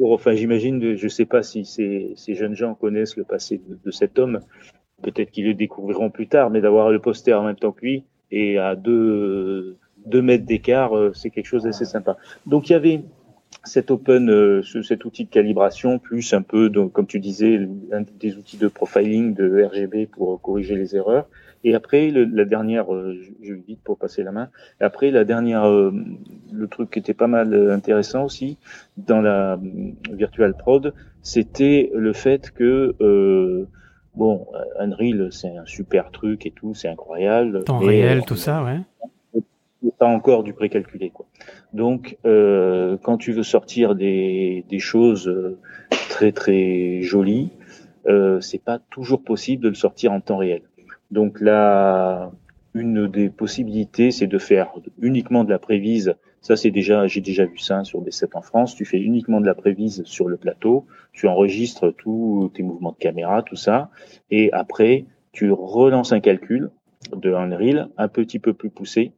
[0.03, 4.19] enfin, j'imagine, je ne sais pas si ces, jeunes gens connaissent le passé de, cet
[4.19, 4.41] homme.
[5.03, 8.05] Peut-être qu'ils le découvriront plus tard, mais d'avoir le poster en même temps que lui
[8.31, 9.77] et à deux,
[10.07, 12.17] deux mètres d'écart, c'est quelque chose d'assez sympa.
[12.47, 13.03] Donc il y avait
[13.65, 18.03] cet open, euh, cet outil de calibration, plus un peu, donc, comme tu disais, un
[18.21, 21.27] des outils de profiling de RGB pour corriger les erreurs.
[21.65, 24.51] Et après, la dernière, euh, je, vite pour passer la main.
[24.81, 25.95] Après, la dernière, euh,
[26.53, 28.59] le truc qui était pas mal intéressant aussi
[28.99, 29.59] dans la
[30.13, 32.95] Virtual Prod, c'était le fait que
[34.15, 34.47] bon,
[34.79, 37.65] Unreal, c'est un super truc et tout, c'est incroyable.
[37.65, 38.81] Temps réel, tout ça, ouais
[39.93, 41.11] pas encore du précalculé.
[41.11, 41.27] Quoi.
[41.73, 45.59] Donc, euh, quand tu veux sortir des, choses euh,
[46.09, 47.51] très très jolies,
[48.07, 50.63] euh, c'est pas toujours possible de le sortir en temps réel.
[51.11, 52.33] Donc là,
[52.75, 56.15] une des possibilités, c'est de faire uniquement de la prévise.
[56.41, 58.75] Ça, c'est déjà, j'ai déjà vu ça sur des sets en France.
[58.75, 60.87] Tu fais uniquement de la prévise sur le plateau.
[61.13, 63.91] Tu enregistres tous tes mouvements de caméra, tout ça,
[64.31, 66.71] et après, tu relances un calcul
[67.15, 69.13] de Unreal un petit peu plus poussé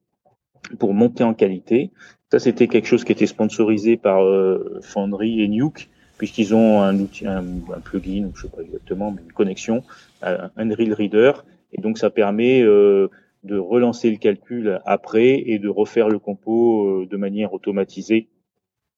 [0.78, 1.90] pour monter en qualité.
[2.30, 5.88] Ça, c'était quelque chose qui était sponsorisé par euh, Foundry et Nuke,
[6.18, 7.44] puisqu'ils ont un outil, un,
[7.84, 9.84] plugin, je sais pas exactement, mais une connexion,
[10.22, 11.32] un Unreal Reader,
[11.72, 13.08] et donc ça permet euh,
[13.44, 18.28] de relancer le calcul après et de refaire le compo euh, de manière automatisée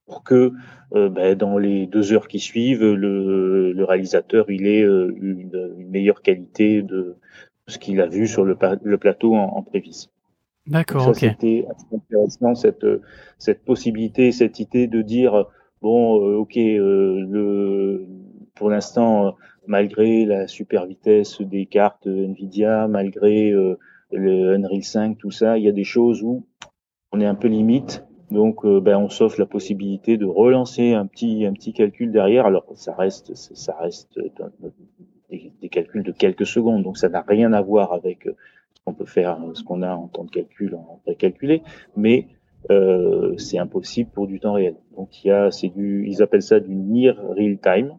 [0.06, 0.52] pour que
[0.90, 6.22] ben, dans les deux heures qui suivent, le, le réalisateur il ait une, une, meilleure
[6.22, 7.16] qualité de
[7.66, 10.08] ce qu'il a vu sur le, le plateau en, en prévis.
[10.68, 11.16] D'accord, ok.
[11.16, 12.86] C'était intéressant cette
[13.38, 15.46] cette possibilité, cette idée de dire
[15.80, 18.06] bon, euh, ok, euh, le
[18.54, 23.78] pour l'instant, malgré la super vitesse des cartes Nvidia, malgré euh,
[24.10, 26.46] le Unreal 5, tout ça, il y a des choses où
[27.12, 28.04] on est un peu limite.
[28.30, 32.44] Donc, ben, on s'offre la possibilité de relancer un petit un petit calcul derrière.
[32.44, 34.18] Alors, ça reste ça reste
[35.30, 38.28] des, des calculs de quelques secondes, donc ça n'a rien à voir avec
[38.88, 41.62] on peut faire ce qu'on a en temps de calcul, en précalculé,
[41.96, 42.28] mais
[42.70, 44.76] euh, c'est impossible pour du temps réel.
[44.96, 47.96] Donc il y a, c'est du, ils appellent ça du near real time,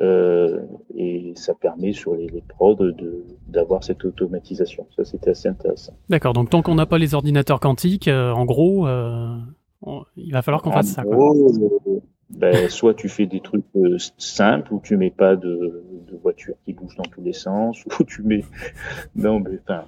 [0.00, 0.60] euh,
[0.94, 4.86] et ça permet sur les, les prods de, d'avoir cette automatisation.
[4.96, 5.94] Ça c'était assez intéressant.
[6.08, 6.34] D'accord.
[6.34, 8.86] Donc tant qu'on n'a pas les ordinateurs quantiques, euh, en gros,
[10.16, 11.02] il va falloir qu'on fasse ça.
[12.30, 13.64] Ben, soit tu fais des trucs
[14.16, 18.04] simples où tu mets pas de, de voiture qui bouge dans tous les sens, ou
[18.04, 18.44] tu mets
[19.16, 19.86] non mais enfin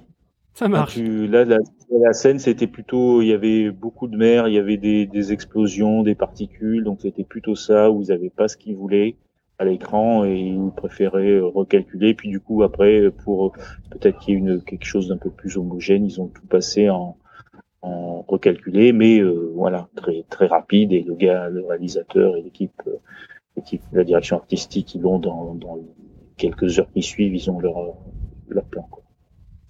[0.53, 0.97] ça marche.
[0.97, 5.33] là, la, scène, c'était plutôt, il y avait beaucoup de mer, il y avait des,
[5.33, 9.15] explosions, des particules, donc c'était plutôt ça où ils n'avaient pas ce qu'ils voulaient
[9.59, 12.13] à l'écran et ils préféraient recalculer.
[12.13, 13.53] Puis du coup, après, pour
[13.91, 16.89] peut-être qu'il y ait une, quelque chose d'un peu plus homogène, ils ont tout passé
[16.89, 17.17] en,
[17.81, 20.93] en recalculé, mais euh, voilà, très très rapide.
[20.93, 22.97] Et le gars, le réalisateur et l'équipe, euh,
[23.55, 25.79] l'équipe, la direction artistique, ils l'ont dans, dans
[26.37, 27.95] quelques heures qui suivent, ils ont leur
[28.47, 28.87] leur plan.
[28.89, 29.02] Quoi.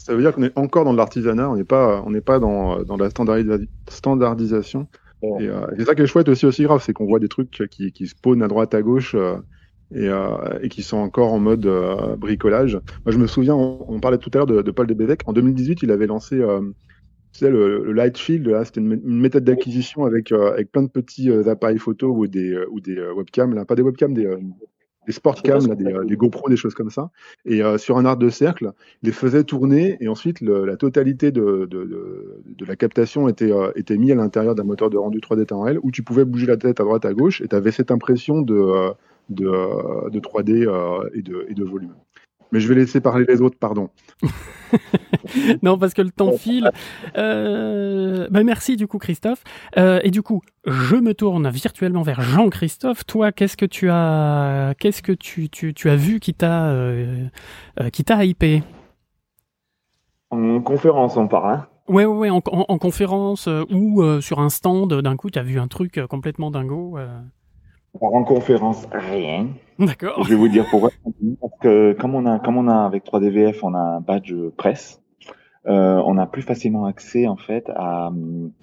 [0.04, 2.84] Ça veut dire qu'on est encore dans l'artisanat, on n'est pas, on n'est pas dans,
[2.84, 4.88] dans la standardisation.
[5.39, 7.50] Et euh, c'est ça qui est chouette aussi, aussi grave, c'est qu'on voit des trucs
[7.70, 9.38] qui, qui spawnent à droite, à gauche, euh,
[9.96, 12.76] et, euh, et, qui sont encore en mode euh, bricolage.
[13.06, 15.22] Moi, je me souviens, on, parlait tout à l'heure de, de, Paul Debevec.
[15.26, 16.60] En 2018, il avait lancé euh,
[17.32, 18.46] tu sais, le, le Lightfield.
[18.46, 22.80] Là, c'était une, méthode d'acquisition avec, avec plein de petits appareils photo ou des, ou
[22.80, 24.28] des webcams, là, pas des webcams, des,
[25.06, 27.12] des sportcams, là, des, euh, des, GoPro, des choses comme ça.
[27.46, 30.78] Et euh, sur un arc de cercle, il les faisait tourner et ensuite le, la
[30.78, 34.89] totalité de, de, de, de, la captation était, euh, était mise à l'intérieur d'un moteur
[34.89, 37.42] de rendu 3D temps réel où tu pouvais bouger la tête à droite à gauche
[37.42, 38.92] et tu avais cette impression de, euh,
[39.30, 41.94] de, de 3D et, de, et de volume.
[42.54, 43.89] Mais je vais laisser parler les autres, pardon.
[45.63, 46.70] non, parce que le temps file.
[47.18, 49.44] Euh, bah merci du coup, Christophe.
[49.76, 53.08] Euh, et du coup, je me tourne virtuellement vers Jean-Christophe.
[53.08, 57.26] Toi, qu'est-ce que tu as, qu'est-ce que tu, tu, tu as vu qui t'a, euh,
[57.80, 58.62] euh qui t'a hypé?
[60.30, 61.56] En conférence, on parle.
[61.56, 64.94] Hein ouais, ouais, ouais, en, en, en conférence euh, ou euh, sur un stand.
[64.94, 67.00] D'un coup, tu as vu un truc complètement dingo.
[68.00, 69.48] En conférence, rien.
[69.80, 70.24] D'accord.
[70.24, 70.90] Je vais vous dire pourquoi.
[71.42, 75.02] Parce que comme on a, comme on a avec 3DVF, on a un badge presse.
[75.66, 78.12] Euh, on a plus facilement accès en fait à,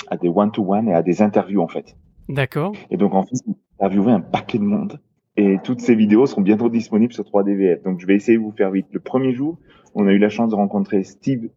[0.08, 1.96] à des one-to-one et à des interviews en fait.
[2.28, 2.72] D'accord.
[2.90, 3.36] Et donc en fait,
[3.78, 5.00] interviewé un paquet de monde.
[5.36, 7.82] Et toutes ces vidéos seront bientôt disponibles sur 3DVF.
[7.84, 8.86] Donc je vais essayer de vous faire vite.
[8.92, 9.58] Le premier jour,
[9.94, 11.48] on a eu la chance de rencontrer Steve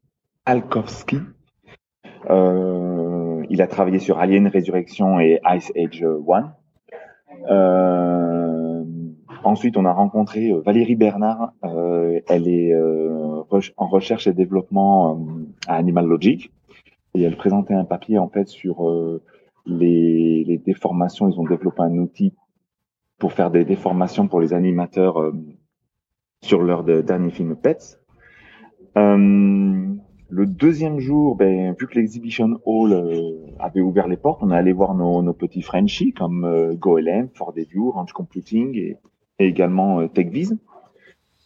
[0.45, 1.19] Alkowski.
[2.29, 6.53] Euh, il a travaillé sur Alien Resurrection et Ice Age One.
[7.49, 8.42] Euh,
[9.43, 11.53] ensuite, on a rencontré euh, Valérie Bernard.
[11.63, 12.73] Euh, elle est
[13.77, 15.19] en recherche et développement
[15.67, 16.51] à Animal Logic.
[17.13, 18.89] et elle présentait un papier en fait sur
[19.65, 21.29] les, les, déformations.
[21.29, 22.33] Ils ont développé un outil
[23.19, 25.31] pour faire des déformations pour les animateurs
[26.41, 27.99] sur leur dernier film Pets.
[30.35, 34.55] Le deuxième jour, ben, vu que l'exhibition hall euh, avait ouvert les portes, on est
[34.55, 38.97] allé voir nos, nos petits Frenchies comme euh, GoLM, ForDeview, Range Computing et,
[39.39, 40.57] également euh, TechViz.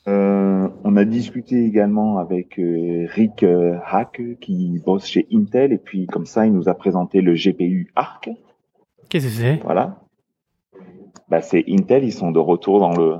[0.08, 6.08] Euh, on a discuté également avec euh, Rick Hack qui bosse chez Intel et puis
[6.08, 8.30] comme ça il nous a présenté le GPU Arc.
[9.10, 9.56] Qu'est-ce que c'est?
[9.63, 10.00] Voilà.
[11.28, 13.17] Bah, c'est Intel, ils sont de retour dans le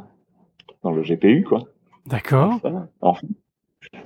[0.82, 1.64] dans le GPU quoi.
[2.06, 2.62] D'accord.
[3.02, 3.28] Enfin,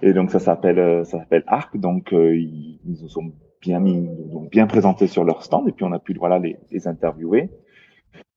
[0.01, 1.77] et donc ça s'appelle ça s'appelle Arc.
[1.77, 5.91] Donc ils, nous ont bien mis, ont bien présenté sur leur stand et puis on
[5.91, 7.51] a pu voilà les, les interviewer.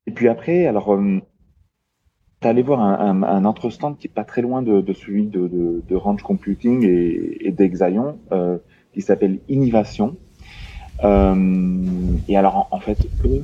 [0.06, 0.98] Et puis après, alors
[2.44, 4.92] t'es allé voir un, un, un, autre stand qui est pas très loin de, de
[4.92, 8.59] celui de, de, de, Range Computing et, et d'Exaion, euh,
[8.92, 10.14] qui s'appelle Innovation.
[11.04, 11.74] Euh,
[12.28, 13.42] et alors en, en, fait eux,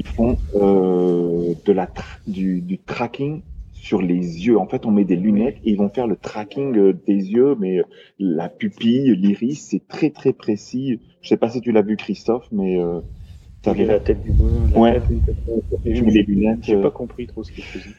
[0.00, 1.88] ils font euh, de la
[2.26, 4.58] du, du tracking sur les yeux.
[4.58, 7.78] En fait, on met des lunettes et ils vont faire le tracking des yeux, mais
[8.18, 10.98] la pupille, l'iris, c'est très très précis.
[11.22, 12.98] Je sais pas si tu l'as vu, Christophe, mais euh,
[13.62, 14.50] t'avais la tête du bout.
[14.74, 15.00] Ouais.
[16.62, 17.94] J'ai pas compris trop ce qu'il faisait.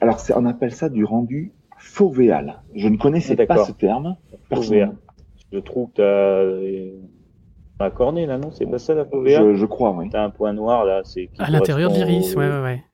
[0.00, 2.62] Alors, on appelle ça du rendu fovéal.
[2.74, 4.16] Je ne connaissais ah, pas ce terme.
[4.52, 4.96] Fovéal.
[5.52, 6.94] Je trouve que
[7.78, 8.50] t'as un cornet là, non?
[8.52, 10.08] C'est pas ça la fovéal je, je crois, oui.
[10.10, 12.84] T'as un point noir là, c'est à l'intérieur de l'iris, ouais, ouais, ouais.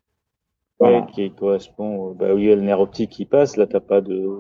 [0.79, 1.03] Voilà.
[1.03, 4.01] qui correspond, bah oui, il y a le nerf optique qui passe, là t'as pas
[4.01, 4.31] de,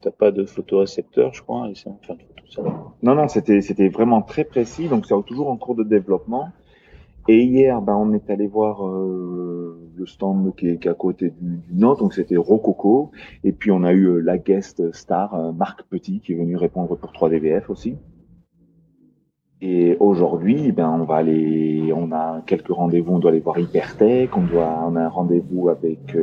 [0.00, 2.62] t'as pas de photorécepteur, je crois, et c'est enfin tout ça.
[3.02, 6.48] Non, non, c'était, c'était vraiment très précis, donc c'est toujours en cours de développement.
[7.28, 11.56] Et hier, ben, on est allé voir euh, le stand qui est, à côté du,
[11.56, 13.10] du nôtre, donc c'était Rococo.
[13.44, 16.56] Et puis on a eu euh, la guest star, euh, Marc Petit, qui est venu
[16.56, 17.96] répondre pour 3DVF aussi.
[19.60, 24.36] Et aujourd'hui, ben, on va aller, on a quelques rendez-vous, on doit aller voir Hypertech,
[24.36, 26.14] on a un rendez-vous avec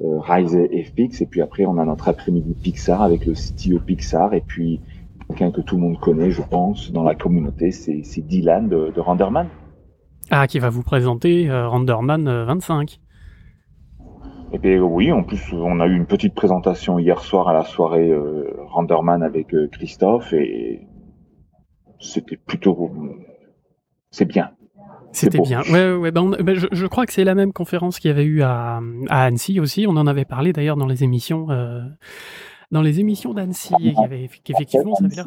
[0.00, 4.40] Rise FX, et puis après, on a notre après-midi Pixar avec le CTO Pixar, et
[4.40, 4.80] puis
[5.28, 9.48] quelqu'un que tout le monde connaît, je pense, dans la communauté, c'est Dylan de, Renderman.
[10.30, 13.00] Ah, qui va vous présenter euh, Renderman 25.
[14.54, 17.64] Et puis oui, en plus, on a eu une petite présentation hier soir à la
[17.64, 20.86] soirée euh, Renderman avec euh, Christophe, et
[21.98, 22.92] c'était plutôt,
[24.12, 24.52] c'est bien.
[25.10, 25.62] C'était bien.
[25.62, 28.24] Ouais, ouais, ben, ben je, je, crois que c'est la même conférence qu'il y avait
[28.24, 29.86] eu à, à, Annecy aussi.
[29.88, 31.82] On en avait parlé d'ailleurs dans les émissions, euh,
[32.70, 33.74] dans les émissions d'Annecy,
[34.44, 35.26] qu'effectivement, ça avait l'air.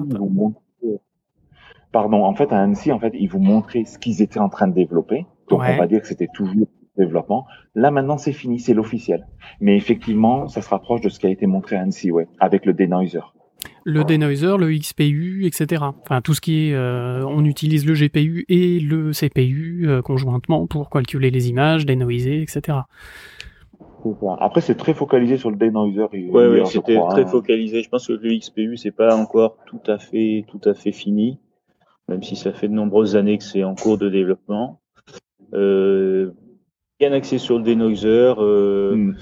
[1.91, 2.23] Pardon.
[2.23, 4.73] En fait, à Annecy, en fait, ils vous montraient ce qu'ils étaient en train de
[4.73, 5.26] développer.
[5.50, 5.73] Donc, ouais.
[5.76, 7.45] on va dire que c'était toujours développement.
[7.76, 9.28] Là, maintenant, c'est fini, c'est l'officiel.
[9.62, 12.65] Mais effectivement, ça se rapproche de ce qui a été montré à Annecy, ouais, avec
[12.65, 13.19] le denoiser
[13.84, 15.84] le denoiser, le XPU, etc.
[16.02, 20.67] Enfin, tout ce qui est, euh, on utilise le GPU et le CPU euh, conjointement
[20.67, 22.80] pour calculer les images, denoiser, etc.
[24.39, 26.04] Après, c'est très focalisé sur le denoiser.
[26.30, 27.28] Ouais, ouais c'était très hein.
[27.28, 27.82] focalisé.
[27.82, 31.39] Je pense que le XPU, c'est pas encore tout à fait, tout à fait fini,
[32.08, 34.80] même si ça fait de nombreuses années que c'est en cours de développement.
[35.54, 36.32] Euh,
[37.00, 38.34] bien axé sur le denoiser.
[38.38, 39.17] Euh, mm.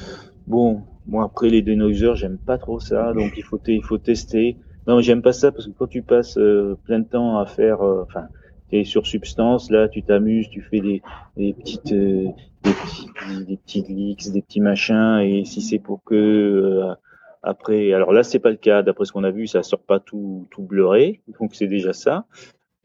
[0.48, 4.58] Bon, moi, après les denoisers, j'aime pas trop ça, donc il faut, il faut tester.
[4.88, 7.82] Non, j'aime pas ça parce que quand tu passes euh, plein de temps à faire,
[7.82, 8.28] euh, enfin,
[8.70, 11.02] t'es sur substance, là, tu t'amuses, tu fais des,
[11.38, 12.28] des petites, euh,
[12.64, 16.94] des petits, des petites leaks, des petits machins, et si c'est pour que euh,
[17.42, 18.82] après, alors là, c'est pas le cas.
[18.84, 22.26] D'après ce qu'on a vu, ça sort pas tout, tout bleuré, donc c'est déjà ça.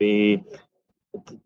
[0.00, 0.40] Et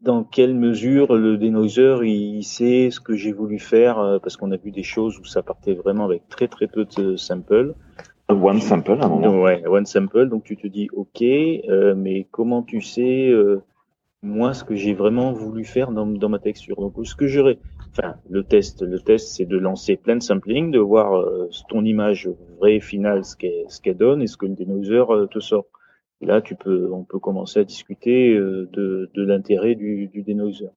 [0.00, 4.52] dans quelle mesure le denoiser il sait ce que j'ai voulu faire euh, parce qu'on
[4.52, 7.74] a vu des choses où ça partait vraiment avec très très peu de samples.
[8.28, 9.42] One sample, à un moment.
[9.42, 10.28] Ouais, one sample.
[10.28, 13.62] Donc tu te dis, ok, euh, mais comment tu sais euh,
[14.22, 16.76] moi ce que j'ai vraiment voulu faire dans, dans ma texture?
[16.76, 17.58] Donc ce que j'aurais,
[17.90, 21.85] enfin le test, le test c'est de lancer plein de sampling, de voir euh, ton
[21.85, 25.66] image vraie finale ce qu'elle ce donne et ce que le denoiser euh, te sort.
[26.21, 30.23] Et là, tu peux, on peut commencer à discuter euh, de, de l'intérêt du, du
[30.23, 30.69] denoiser.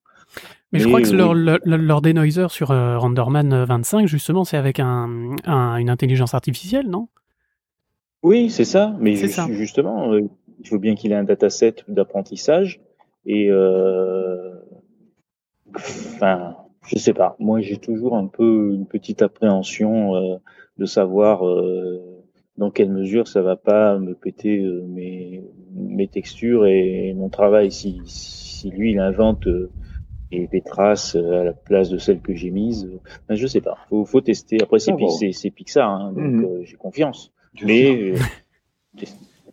[0.72, 5.76] Mais, je crois que leur, leur, sur euh, Renderman 25, justement, c'est avec un, un,
[5.76, 7.08] une intelligence artificielle, non?
[8.22, 8.94] Oui, c'est ça.
[9.00, 9.46] Mais ju ça.
[9.50, 10.28] justement, euh,
[10.60, 12.80] il faut bien qu'il ait un dataset d'apprentissage.
[13.24, 14.54] Et euh,
[15.74, 17.36] enfin, je sais pas.
[17.38, 20.36] Moi, j'ai toujours un peu une petite appréhension euh,
[20.78, 21.42] de savoir
[22.58, 25.42] dans quelle mesure ça va pas me péter euh, mes,
[25.74, 29.70] mes textures et mon travail si, si lui il invente euh,
[30.30, 32.90] des traces euh, à la place de celles que j'ai mises
[33.28, 35.08] ben, je sais pas faut, faut tester après c'est ah bon.
[35.08, 36.64] c'est Pixar hein, donc mm -hmm.
[36.64, 37.32] j'ai confiance
[37.64, 38.14] mais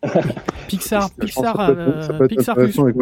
[0.67, 2.95] Pixar, Pixar, que euh, Pixar plus, avec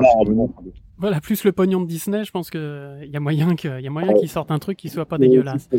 [0.98, 3.90] Voilà, plus le pognon de Disney, je pense qu'il y a moyen que, y a
[3.90, 4.20] moyen Ouais.
[4.20, 5.70] qu'ils sortent un truc qui soit pas dégueulasse.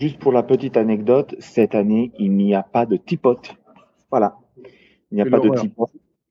[0.00, 3.54] Juste pour la petite- anecdote, cette année, il n'y a pas de tipote.
[4.10, 4.36] Voilà.
[5.12, 5.90] Il n'y a pas de tipote.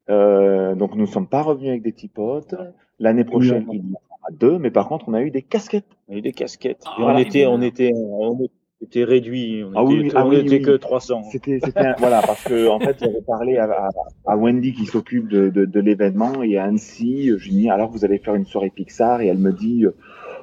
[0.09, 2.55] Euh, donc nous ne sommes pas revenus avec des tipotes.
[2.99, 5.85] L'année prochaine, il y en aura deux, mais par contre, on a eu des casquettes.
[6.07, 6.83] On a eu des casquettes.
[6.85, 8.39] Ah, on était, on était, on
[8.81, 9.63] était réduits.
[9.63, 10.61] On Ah était, oui, ah on oui, était oui.
[10.63, 11.23] que 300.
[11.31, 13.89] C'était, c'était un- voilà, parce que en fait, j'avais parlé à, à-
[14.25, 17.27] à Wendy qui s'occupe de, de, de l'événement et à Annecy.
[17.37, 19.95] Je lui dis alors vous allez faire une soirée Pixar et elle me dit euh,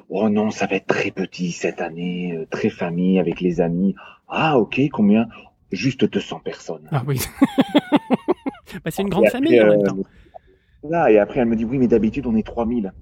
[0.09, 3.95] oh non, ça va être très petit cette année, euh, très famille avec les amis.
[4.27, 5.27] Ah ok, combien?
[5.71, 6.87] Juste 200 personnes.
[6.91, 7.19] Ah oui.
[8.83, 9.97] bah, c'est une grande après, famille en même euh, temps.
[10.83, 12.93] Là, et après, elle me dit oui, mais d'habitude, on est 3000.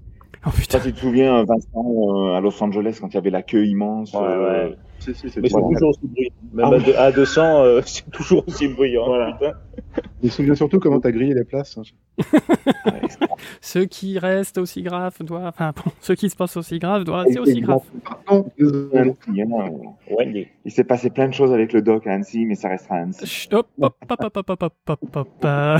[0.46, 0.78] Oh putain.
[0.78, 3.66] Ça, tu te souviens, Vincent, euh, à Los Angeles, quand il y avait la queue
[3.66, 4.12] immense.
[4.12, 4.76] Ouais, euh, ouais.
[5.00, 5.74] Si, si, c'est Mais c'est Voilà.
[5.74, 6.30] toujours aussi bruyant.
[6.52, 6.84] Même Ah à, oui.
[6.84, 9.06] deux- à 200, euh, c'est toujours aussi bruyant.
[9.06, 9.32] Voilà.
[9.32, 9.52] putain.
[10.22, 11.76] Je me souviens surtout comment t'as grillé les places.
[11.76, 11.82] hein.
[12.86, 13.00] ouais,
[13.60, 17.24] Ceux qui restent aussi graves doivent, enfin bon, ceux qui se passent aussi graves doivent
[17.24, 17.82] rester aussi graves.
[18.28, 18.44] Hein.
[20.64, 22.98] Il s'est passé plein de choses avec le doc à Annecy, mais ça restera à
[23.02, 23.26] Annecy.
[23.26, 25.28] Chut, hop, hop, hop, hop, hop, hop, hop, hop, hop.
[25.44, 25.78] Euh,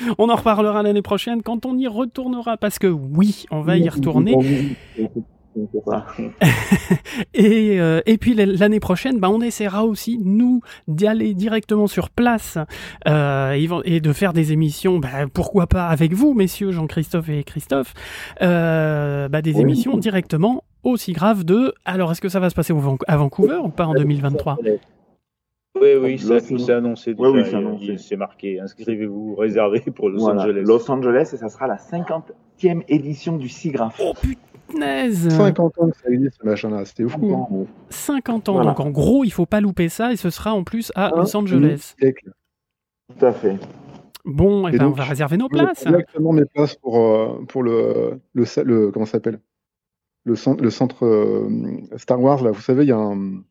[0.18, 3.88] On en reparlera l'année prochaine quand on y retournera, parce que oui, on va y
[3.88, 4.36] retourner.
[7.34, 12.10] Et, euh, et puis l'année prochaine, bah, on essaiera aussi, nous, d'y aller directement sur
[12.10, 12.58] place
[13.08, 17.94] euh, et de faire des émissions, bah, pourquoi pas avec vous, messieurs Jean-Christophe et Christophe,
[18.42, 19.62] euh, bah, des Oui.
[19.62, 21.74] émissions directement aussi graves de...
[21.84, 22.72] Alors, est-ce que ça va se passer
[23.08, 24.58] à Vancouver ou pas en 2023
[25.80, 27.14] Oui, oui, ça, Los- c'est annoncé.
[27.14, 27.96] Déjà, oui, c'est annoncé.
[27.98, 28.60] C'est marqué.
[28.60, 30.62] Inscrivez-vous, réservé pour Los Voilà, Angeles.
[30.66, 34.00] Los Angeles, et ça sera la 50e édition du SIGGRAPH.
[34.02, 34.12] Oh
[34.68, 36.84] punaise 50 ans que ça existe, ce machin-là.
[36.84, 37.34] C'était fou.
[37.50, 37.64] Hein.
[37.90, 38.70] 50 ans, Voilà.
[38.70, 41.20] donc en gros, il faut pas louper ça, et ce sera en plus à Un
[41.22, 41.94] Los Angeles.
[41.98, 42.30] siècle.
[43.18, 43.56] Tout à fait.
[44.26, 45.86] Bon, et Et ben, on va réserver nos places.
[45.86, 49.40] Exactement mes places pour, euh, pour le, le, comment ça s'appelle?
[50.24, 51.48] Le centre, le centre euh,
[51.96, 53.42] Star Wars, là, vous savez, il y a un.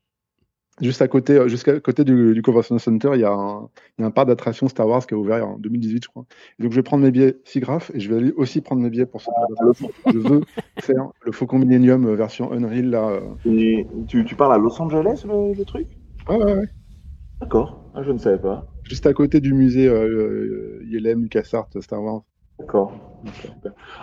[0.80, 3.68] Juste à côté, euh, jusqu'à côté du, du Convention Center, il y, a un,
[3.98, 6.26] il y a un parc d'attractions Star Wars qui a ouvert en 2018, je crois.
[6.60, 8.90] Et donc, je vais prendre mes billets SIGGRAPH et je vais aller aussi prendre mes
[8.92, 9.90] billets pour ce parc d'attractions.
[10.06, 10.42] Je veux
[10.80, 13.10] faire le Faucon Millennium euh, version Unreal, là.
[13.10, 13.22] euh.
[13.46, 15.88] Et tu, tu parles à Los Angeles, le, le truc?
[16.30, 16.68] Ouais, ouais, ouais.
[17.42, 17.84] D'accord.
[17.96, 18.68] Ah, je ne savais pas.
[18.84, 22.24] Juste à côté du musée euh, ILM, LucasArts, Star Wars.
[22.60, 22.94] D'accord.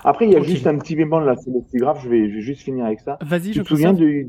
[0.04, 2.02] Après, il y a juste un petit bémol là, c'est le SIGGRAPH.
[2.02, 3.18] Je vais, je vais juste finir avec ça.
[3.22, 4.28] Vas-y, je te souviens souviens du,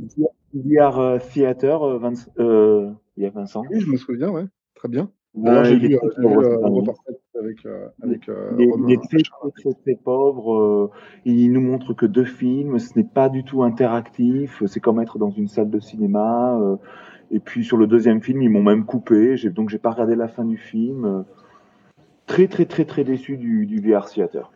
[0.54, 4.30] du VR euh, Theater, euh, Vince- euh, il y a Vincent Oui, je me souviens,
[4.30, 4.46] ouais.
[4.76, 5.12] Très bien.
[5.36, 8.88] J'ai il est vu, avec, euh, avec euh, Il est, Romain.
[8.88, 10.56] il est très, très, très, très pauvre.
[10.62, 10.92] euh,
[11.26, 12.80] il nous montre que deux films.
[12.80, 14.64] Ce n'est pas du tout interactif.
[14.66, 16.58] C'est comme être dans une salle de cinéma.
[16.62, 16.78] euh,
[17.32, 19.36] et puis sur le deuxième film, ils m'ont même coupé.
[19.36, 21.26] J'ai, donc j'ai pas regardé la fin du film.
[22.26, 24.52] Très, très, très, très déçu du, du VR Theater.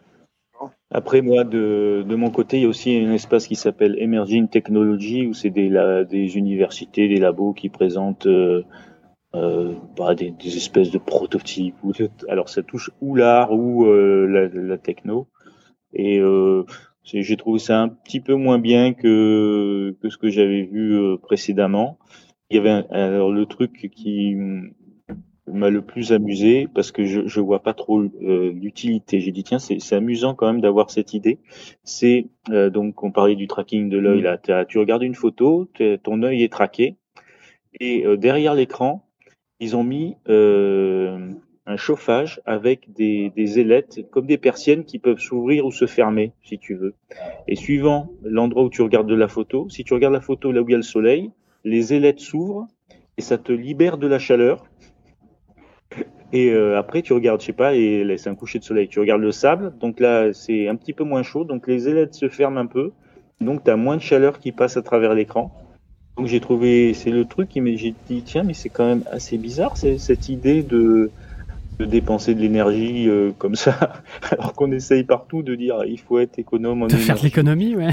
[0.92, 4.50] Après, moi, de, de mon côté, il y a aussi un espace qui s'appelle Emerging
[4.50, 5.70] Technology, où c'est des,
[6.10, 8.64] des universités, des labos qui présentent euh,
[9.36, 11.76] euh, bah, des, des espèces de prototypes.
[12.28, 15.28] Alors, ça touche ou l'art ou euh, la, la techno.
[15.94, 16.66] Et euh,
[17.04, 21.18] j'ai trouvé ça un petit peu moins bien que, que ce que j'avais vu euh,
[21.18, 22.00] précédemment.
[22.50, 24.36] Il y avait alors le truc qui
[25.52, 29.20] m'a le plus amusé parce que je, je vois pas trop euh, l'utilité.
[29.20, 31.39] J'ai dit tiens c'est amusant quand même d'avoir cette idée.
[31.84, 34.38] C'est euh, donc on parlait du tracking de l'œil là.
[34.38, 35.70] T'as- Tu regardes une photo,
[36.04, 36.95] ton œil est traqué
[37.80, 39.06] et euh, derrière l'écran
[39.60, 41.32] ils ont mis euh,
[41.66, 46.32] un chauffage avec des, des ailettes comme des persiennes qui peuvent s'ouvrir ou se fermer
[46.43, 46.93] si tu veux.
[47.47, 50.62] Et suivant l'endroit où tu regardes de la photo, si tu regardes la photo là
[50.62, 51.32] où il y a le soleil,
[51.66, 52.68] les ailettes s'ouvrent
[53.18, 54.64] et ça te libère de la chaleur.
[56.32, 58.88] Et euh, après, tu regardes, je sais pas, et c'est un coucher de soleil.
[58.88, 62.14] Tu regardes le sable, donc là, c'est un petit peu moins chaud, donc les ailettes
[62.14, 62.92] se ferment un peu,
[63.42, 65.52] donc tu as moins de chaleur qui passe à travers l'écran.
[66.18, 69.38] Donc j'ai trouvé, c'est le truc qui j'ai dit tiens, mais c'est quand même assez
[69.38, 71.10] bizarre, cette idée de
[71.80, 76.20] de dépenser de l'énergie euh, comme ça, alors qu'on essaye partout de dire il faut
[76.20, 77.88] être économe en De faire de l'économie, ouais.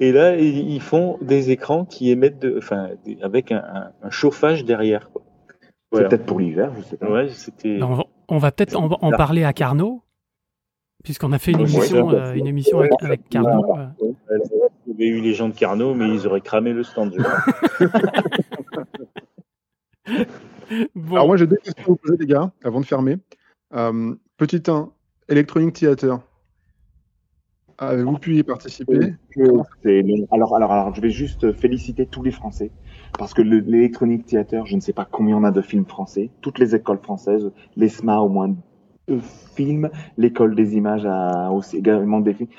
[0.00, 2.88] Et là, ils font des écrans qui émettent, de, enfin,
[3.22, 5.10] avec un, un- un chauffage derrière.
[5.12, 5.19] Quoi.
[5.92, 6.08] Voilà.
[6.08, 7.10] C'est peut-être pour l'hiver, je sais pas.
[7.10, 7.76] Ouais, c'était.
[7.78, 10.02] Non, on va- on va peut-être en, en parler à Carnot,
[11.02, 12.14] puisqu'on a fait une émission, ouais.
[12.14, 13.76] euh, une émission avec, avec Carnot.
[13.76, 13.86] euh.
[14.86, 17.14] Il y avait eu les gens de Carnot, mais ils auraient cramé le stand.
[17.16, 17.90] je crois.
[20.94, 23.18] Bon, Alors moi j'ai deux questions à vous poser les gars, avant de fermer.
[23.74, 24.90] Euh, petit 1,
[25.28, 26.20] Electronic Theater.
[27.80, 29.14] Avez-vous pu y participer?
[30.30, 32.70] Alors, alors, alors, je vais juste féliciter tous les Français
[33.18, 36.30] parce que l'Electronic Theater, je ne sais pas combien on a de films français.
[36.42, 38.54] Toutes les écoles françaises, l'ESMA au moins
[39.08, 39.20] deux
[39.56, 42.50] films, l'école des images a aussi également des films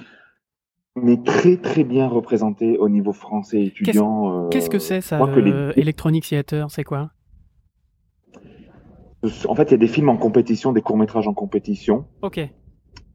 [0.96, 4.50] mais très très bien représenté au niveau français étudiant.
[4.50, 7.12] Qu'est-ce que c'est ça, euh, Electronic Theater C'est quoi?
[9.48, 12.06] En fait, il y a des films en compétition, des courts métrages en compétition.
[12.22, 12.40] Ok.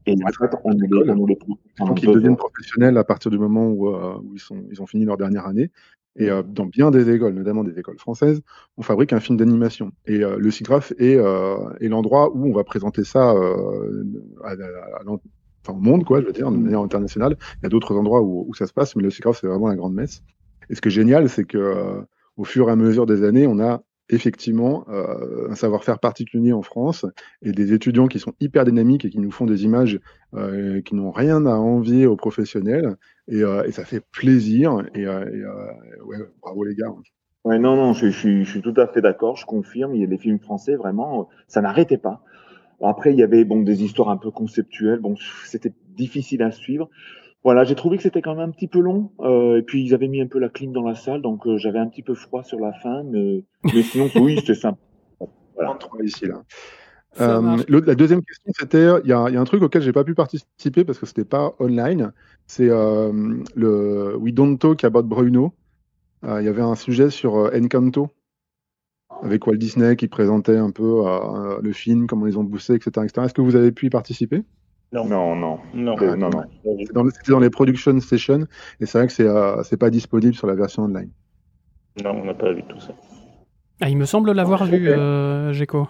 [0.07, 1.37] Et en fait, on, les, on les
[1.79, 4.85] Donc ils deviennent professionnels à partir du moment où, euh, où, ils, sont, ils ont
[4.85, 5.69] fini leur dernière année.
[6.15, 8.41] Et euh, dans bien des écoles, notamment des écoles françaises,
[8.77, 9.91] on fabrique un film d'animation.
[10.05, 15.03] Et le SIGGRAPH est, est l'endroit où on va présenter ça à, à,
[15.71, 17.37] au monde, quoi, je veux dire, de manière internationale.
[17.57, 19.67] Il y a d'autres endroits où, où, ça se passe, mais le SIGGRAPH, c'est vraiment
[19.67, 20.23] la grande messe.
[20.69, 22.01] Et ce qui est génial, c'est que euh,
[22.35, 26.61] au fur et à mesure des années, on a effectivement euh, un savoir-faire particulier en
[26.61, 27.05] France
[27.41, 29.99] et des étudiants qui sont hyper dynamiques et qui nous font des images
[30.33, 32.95] euh, qui n'ont rien à envier aux professionnels.
[33.27, 34.83] Et, euh, ça fait plaisir.
[34.95, 35.05] Et,
[36.41, 36.93] bravo les gars.
[37.43, 39.35] Ouais, non, non, je, suis tout à fait d'accord.
[39.35, 39.95] Je confirme.
[39.95, 42.23] Il y a des films français vraiment, ça n'arrêtait pas.
[42.81, 44.99] Après, il y avait bon des histoires un peu conceptuelles.
[44.99, 46.89] Bon, c'était difficile à suivre.
[47.43, 49.11] Voilà, j'ai trouvé que c'était quand même un petit peu long.
[49.21, 51.57] Euh, et puis ils avaient mis un peu la clim dans la salle, donc euh,
[51.57, 54.79] j'avais un petit peu froid sur la fin, mais, mais sinon oui, c'était sympa.
[55.55, 55.77] Voilà.
[56.03, 56.43] ici là.
[57.19, 60.13] Euh, la deuxième question, c'était, il y, y, a un truc auquel j'ai pas pu
[60.13, 62.11] participer parce que c'était pas online.
[62.45, 63.11] C'est euh,
[63.55, 65.53] le We Don't Talk About Bruno.
[66.25, 68.09] Euh, il y avait un sujet sur Encanto
[69.21, 72.89] avec Walt Disney qui présentait un peu euh, le film, comment ils ont boosté, etc.
[73.03, 73.25] etc.
[73.25, 74.43] Est-ce que vous avez pu y participer?
[74.93, 75.05] Non.
[75.05, 75.59] Non, non.
[75.73, 76.01] non.
[76.01, 76.43] Euh, non, non.
[76.63, 78.47] C'était dans, dans, les production sessions
[78.79, 81.11] et c'est vrai que c'est euh, pas disponible sur la version online.
[82.03, 82.93] Non, on n'a pas vu tout ça.
[83.81, 85.87] Ah, il me semble l'avoir vu, euh, Gecko.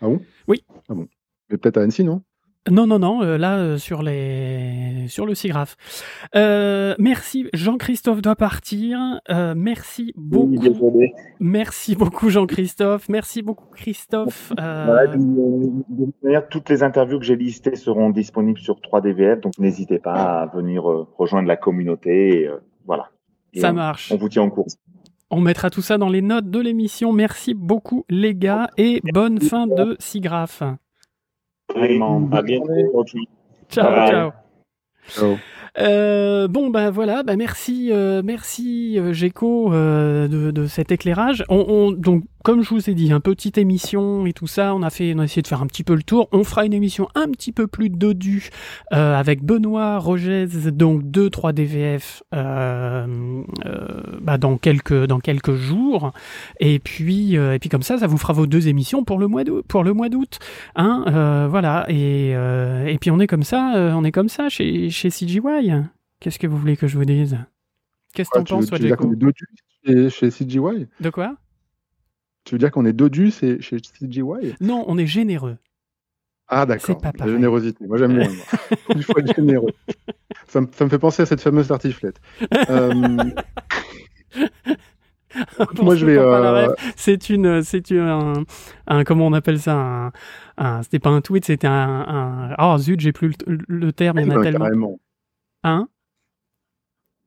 [0.00, 0.20] Ah bon?
[0.48, 0.64] Oui.
[0.88, 1.06] Ah bon.
[1.50, 2.22] Mais peut-être à Annecy, non?
[2.70, 5.06] Non, non, non, euh, là, euh, sur, les...
[5.08, 5.76] sur le SIGRAPH.
[6.34, 8.98] Euh, merci, Jean-Christophe doit partir.
[9.30, 10.90] Euh, merci beaucoup.
[10.94, 13.08] Oui, merci beaucoup, Jean-Christophe.
[13.08, 14.52] Merci beaucoup, Christophe.
[14.86, 19.98] Voilà, de, manière, toutes les interviews que j'ai listées seront disponibles sur 3DVF, donc n'hésitez
[19.98, 20.84] pas à venir
[21.16, 22.42] rejoindre la communauté.
[22.42, 22.50] Et,
[22.86, 23.10] voilà.
[23.52, 24.12] Et Ça on, marche.
[24.12, 24.66] On vous tient en cours.
[25.30, 27.12] On mettra tout ça dans les notes de l'émission.
[27.12, 30.62] Merci beaucoup, les gars, et bonne fin de SIGRAPH.
[31.74, 32.28] Vraiment.
[32.32, 33.04] À bientôt.
[33.68, 34.32] Ciao, ciao.
[35.08, 35.36] ciao.
[35.78, 41.44] Euh, bon ben voilà, bah merci, euh, merci euh, Géco euh, de, de, cet éclairage.
[41.50, 44.82] On, on, donc comme je vous ai dit, un petite émission et tout ça, on
[44.82, 46.28] a fait, on a essayé de faire un petit peu le tour.
[46.30, 48.50] On fera une émission un petit peu plus dodue
[48.92, 53.42] euh, avec Benoît Rogez, donc 2 3 DVF euh,
[54.20, 56.12] bah dans quelques dans quelques jours.
[56.60, 59.42] Et puis et puis comme ça, ça vous fera vos deux émissions pour le mois
[59.42, 60.38] d'août, pour le mois d'août,
[60.76, 61.48] hein.
[61.50, 61.84] voilà.
[61.88, 65.40] Et et puis on est comme ça, on est comme ça chez chez CGY.
[66.20, 67.38] Qu'est-ce que vous voulez que je vous dise?
[68.14, 68.78] Qu'est-ce que t'en penses, toi,
[69.84, 71.36] chez, chez CGY De quoi?
[72.46, 74.22] Tu veux dire qu'on est dodu chez CGY
[74.60, 75.58] Non, on est généreux.
[76.46, 77.84] Ah d'accord, la générosité.
[77.84, 78.30] Moi j'aime bien.
[78.94, 79.72] Il faut être généreux.
[80.46, 82.20] Ça me, ça me, fait penser à cette fameuse tartiflette.
[82.70, 83.18] euh...
[85.82, 86.16] Moi je vais.
[86.16, 86.72] Euh...
[86.94, 88.44] C'est une, c'est un,
[88.86, 90.12] un, comment on appelle ça
[90.82, 92.54] C'était pas un tweet, c'était un, un.
[92.60, 94.20] Oh zut, j'ai plus le, le terme.
[94.20, 94.64] Il y en a tellement.
[94.66, 95.00] Carrément.
[95.64, 95.88] Un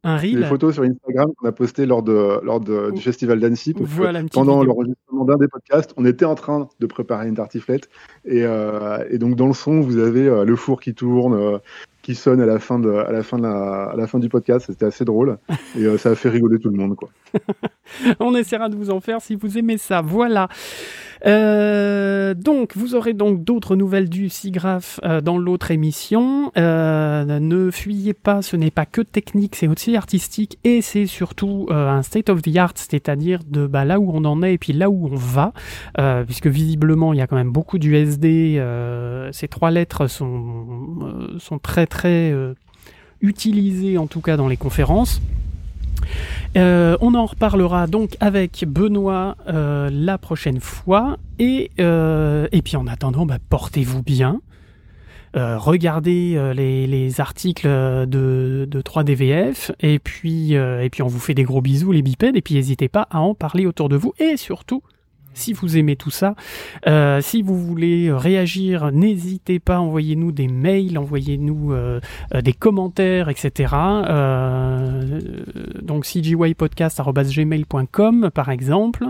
[0.03, 0.39] un reel.
[0.39, 3.73] Des photos sur Instagram qu'on a postées lors, de, lors de, du festival d'Annecy.
[3.77, 7.89] Voilà, pendant l'enregistrement d'un des podcasts, on était en train de préparer une tartiflette.
[8.25, 11.57] Et, euh, et donc, dans le son, vous avez euh, le four qui tourne, euh,
[12.01, 14.29] qui sonne à la fin, de, à la fin, de la, à la fin du
[14.29, 14.67] podcast.
[14.67, 15.37] C'était assez drôle.
[15.77, 16.95] Et ça a fait rigoler tout le monde.
[16.95, 17.09] Quoi.
[18.19, 20.01] on essaiera de vous en faire si vous aimez ça.
[20.01, 20.47] Voilà.
[21.25, 26.51] Euh, donc, vous aurez donc d'autres nouvelles du SIGRAPH euh, dans l'autre émission.
[26.57, 31.67] Euh, ne fuyez pas, ce n'est pas que technique, c'est aussi artistique et c'est surtout
[31.69, 34.57] euh, un state of the art, c'est-à-dire de bah, là où on en est et
[34.57, 35.53] puis là où on va,
[36.25, 38.61] puisque visiblement il y a quand même beaucoup d'USD.
[39.31, 41.07] Ces trois lettres sont,
[41.37, 42.33] sont très très
[43.21, 45.21] utilisées en tout cas dans les conférences.
[46.57, 51.17] Euh, on en reparlera donc avec Benoît euh, la prochaine fois.
[51.37, 54.41] Et, euh, et puis en attendant, bah, portez-vous bien.
[55.35, 59.71] regardez les, les, articles de, de 3DVF.
[59.79, 62.35] Et puis, et puis on vous fait des gros bisous les bipèdes.
[62.35, 64.13] Et puis n'hésitez pas à en parler autour de vous.
[64.19, 64.81] Et surtout,
[65.33, 66.35] si vous aimez tout ça.
[66.87, 71.99] Euh, si vous voulez réagir, n'hésitez pas, envoyez-nous des mails, envoyez-nous euh,
[72.33, 73.75] euh, des commentaires, etc.
[75.81, 79.05] donc cgypodcast.gmail.com par exemple.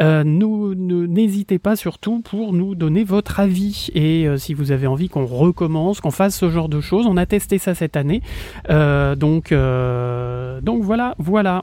[0.00, 6.00] n'hésitez pas surtout pour nous donner votre avis et si vous avez envie qu'on recommence,
[6.00, 7.06] qu'on fasse ce genre de choses.
[7.06, 8.22] On a testé ça cette année.
[8.68, 11.62] donc, donc voilà, voilà.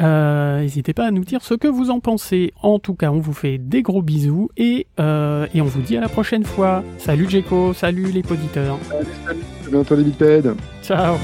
[0.00, 2.52] Euh, n'hésitez pas à nous dire ce que vous en pensez.
[2.62, 5.96] En tout cas, on vous fait des gros bisous et, euh, et on vous dit
[5.96, 6.82] à la prochaine fois.
[6.98, 8.78] Salut Jeko, salut les poditeurs.
[8.88, 9.40] Salut, salut.
[9.66, 10.54] À bientôt les bipèdes.
[10.82, 11.16] Ciao.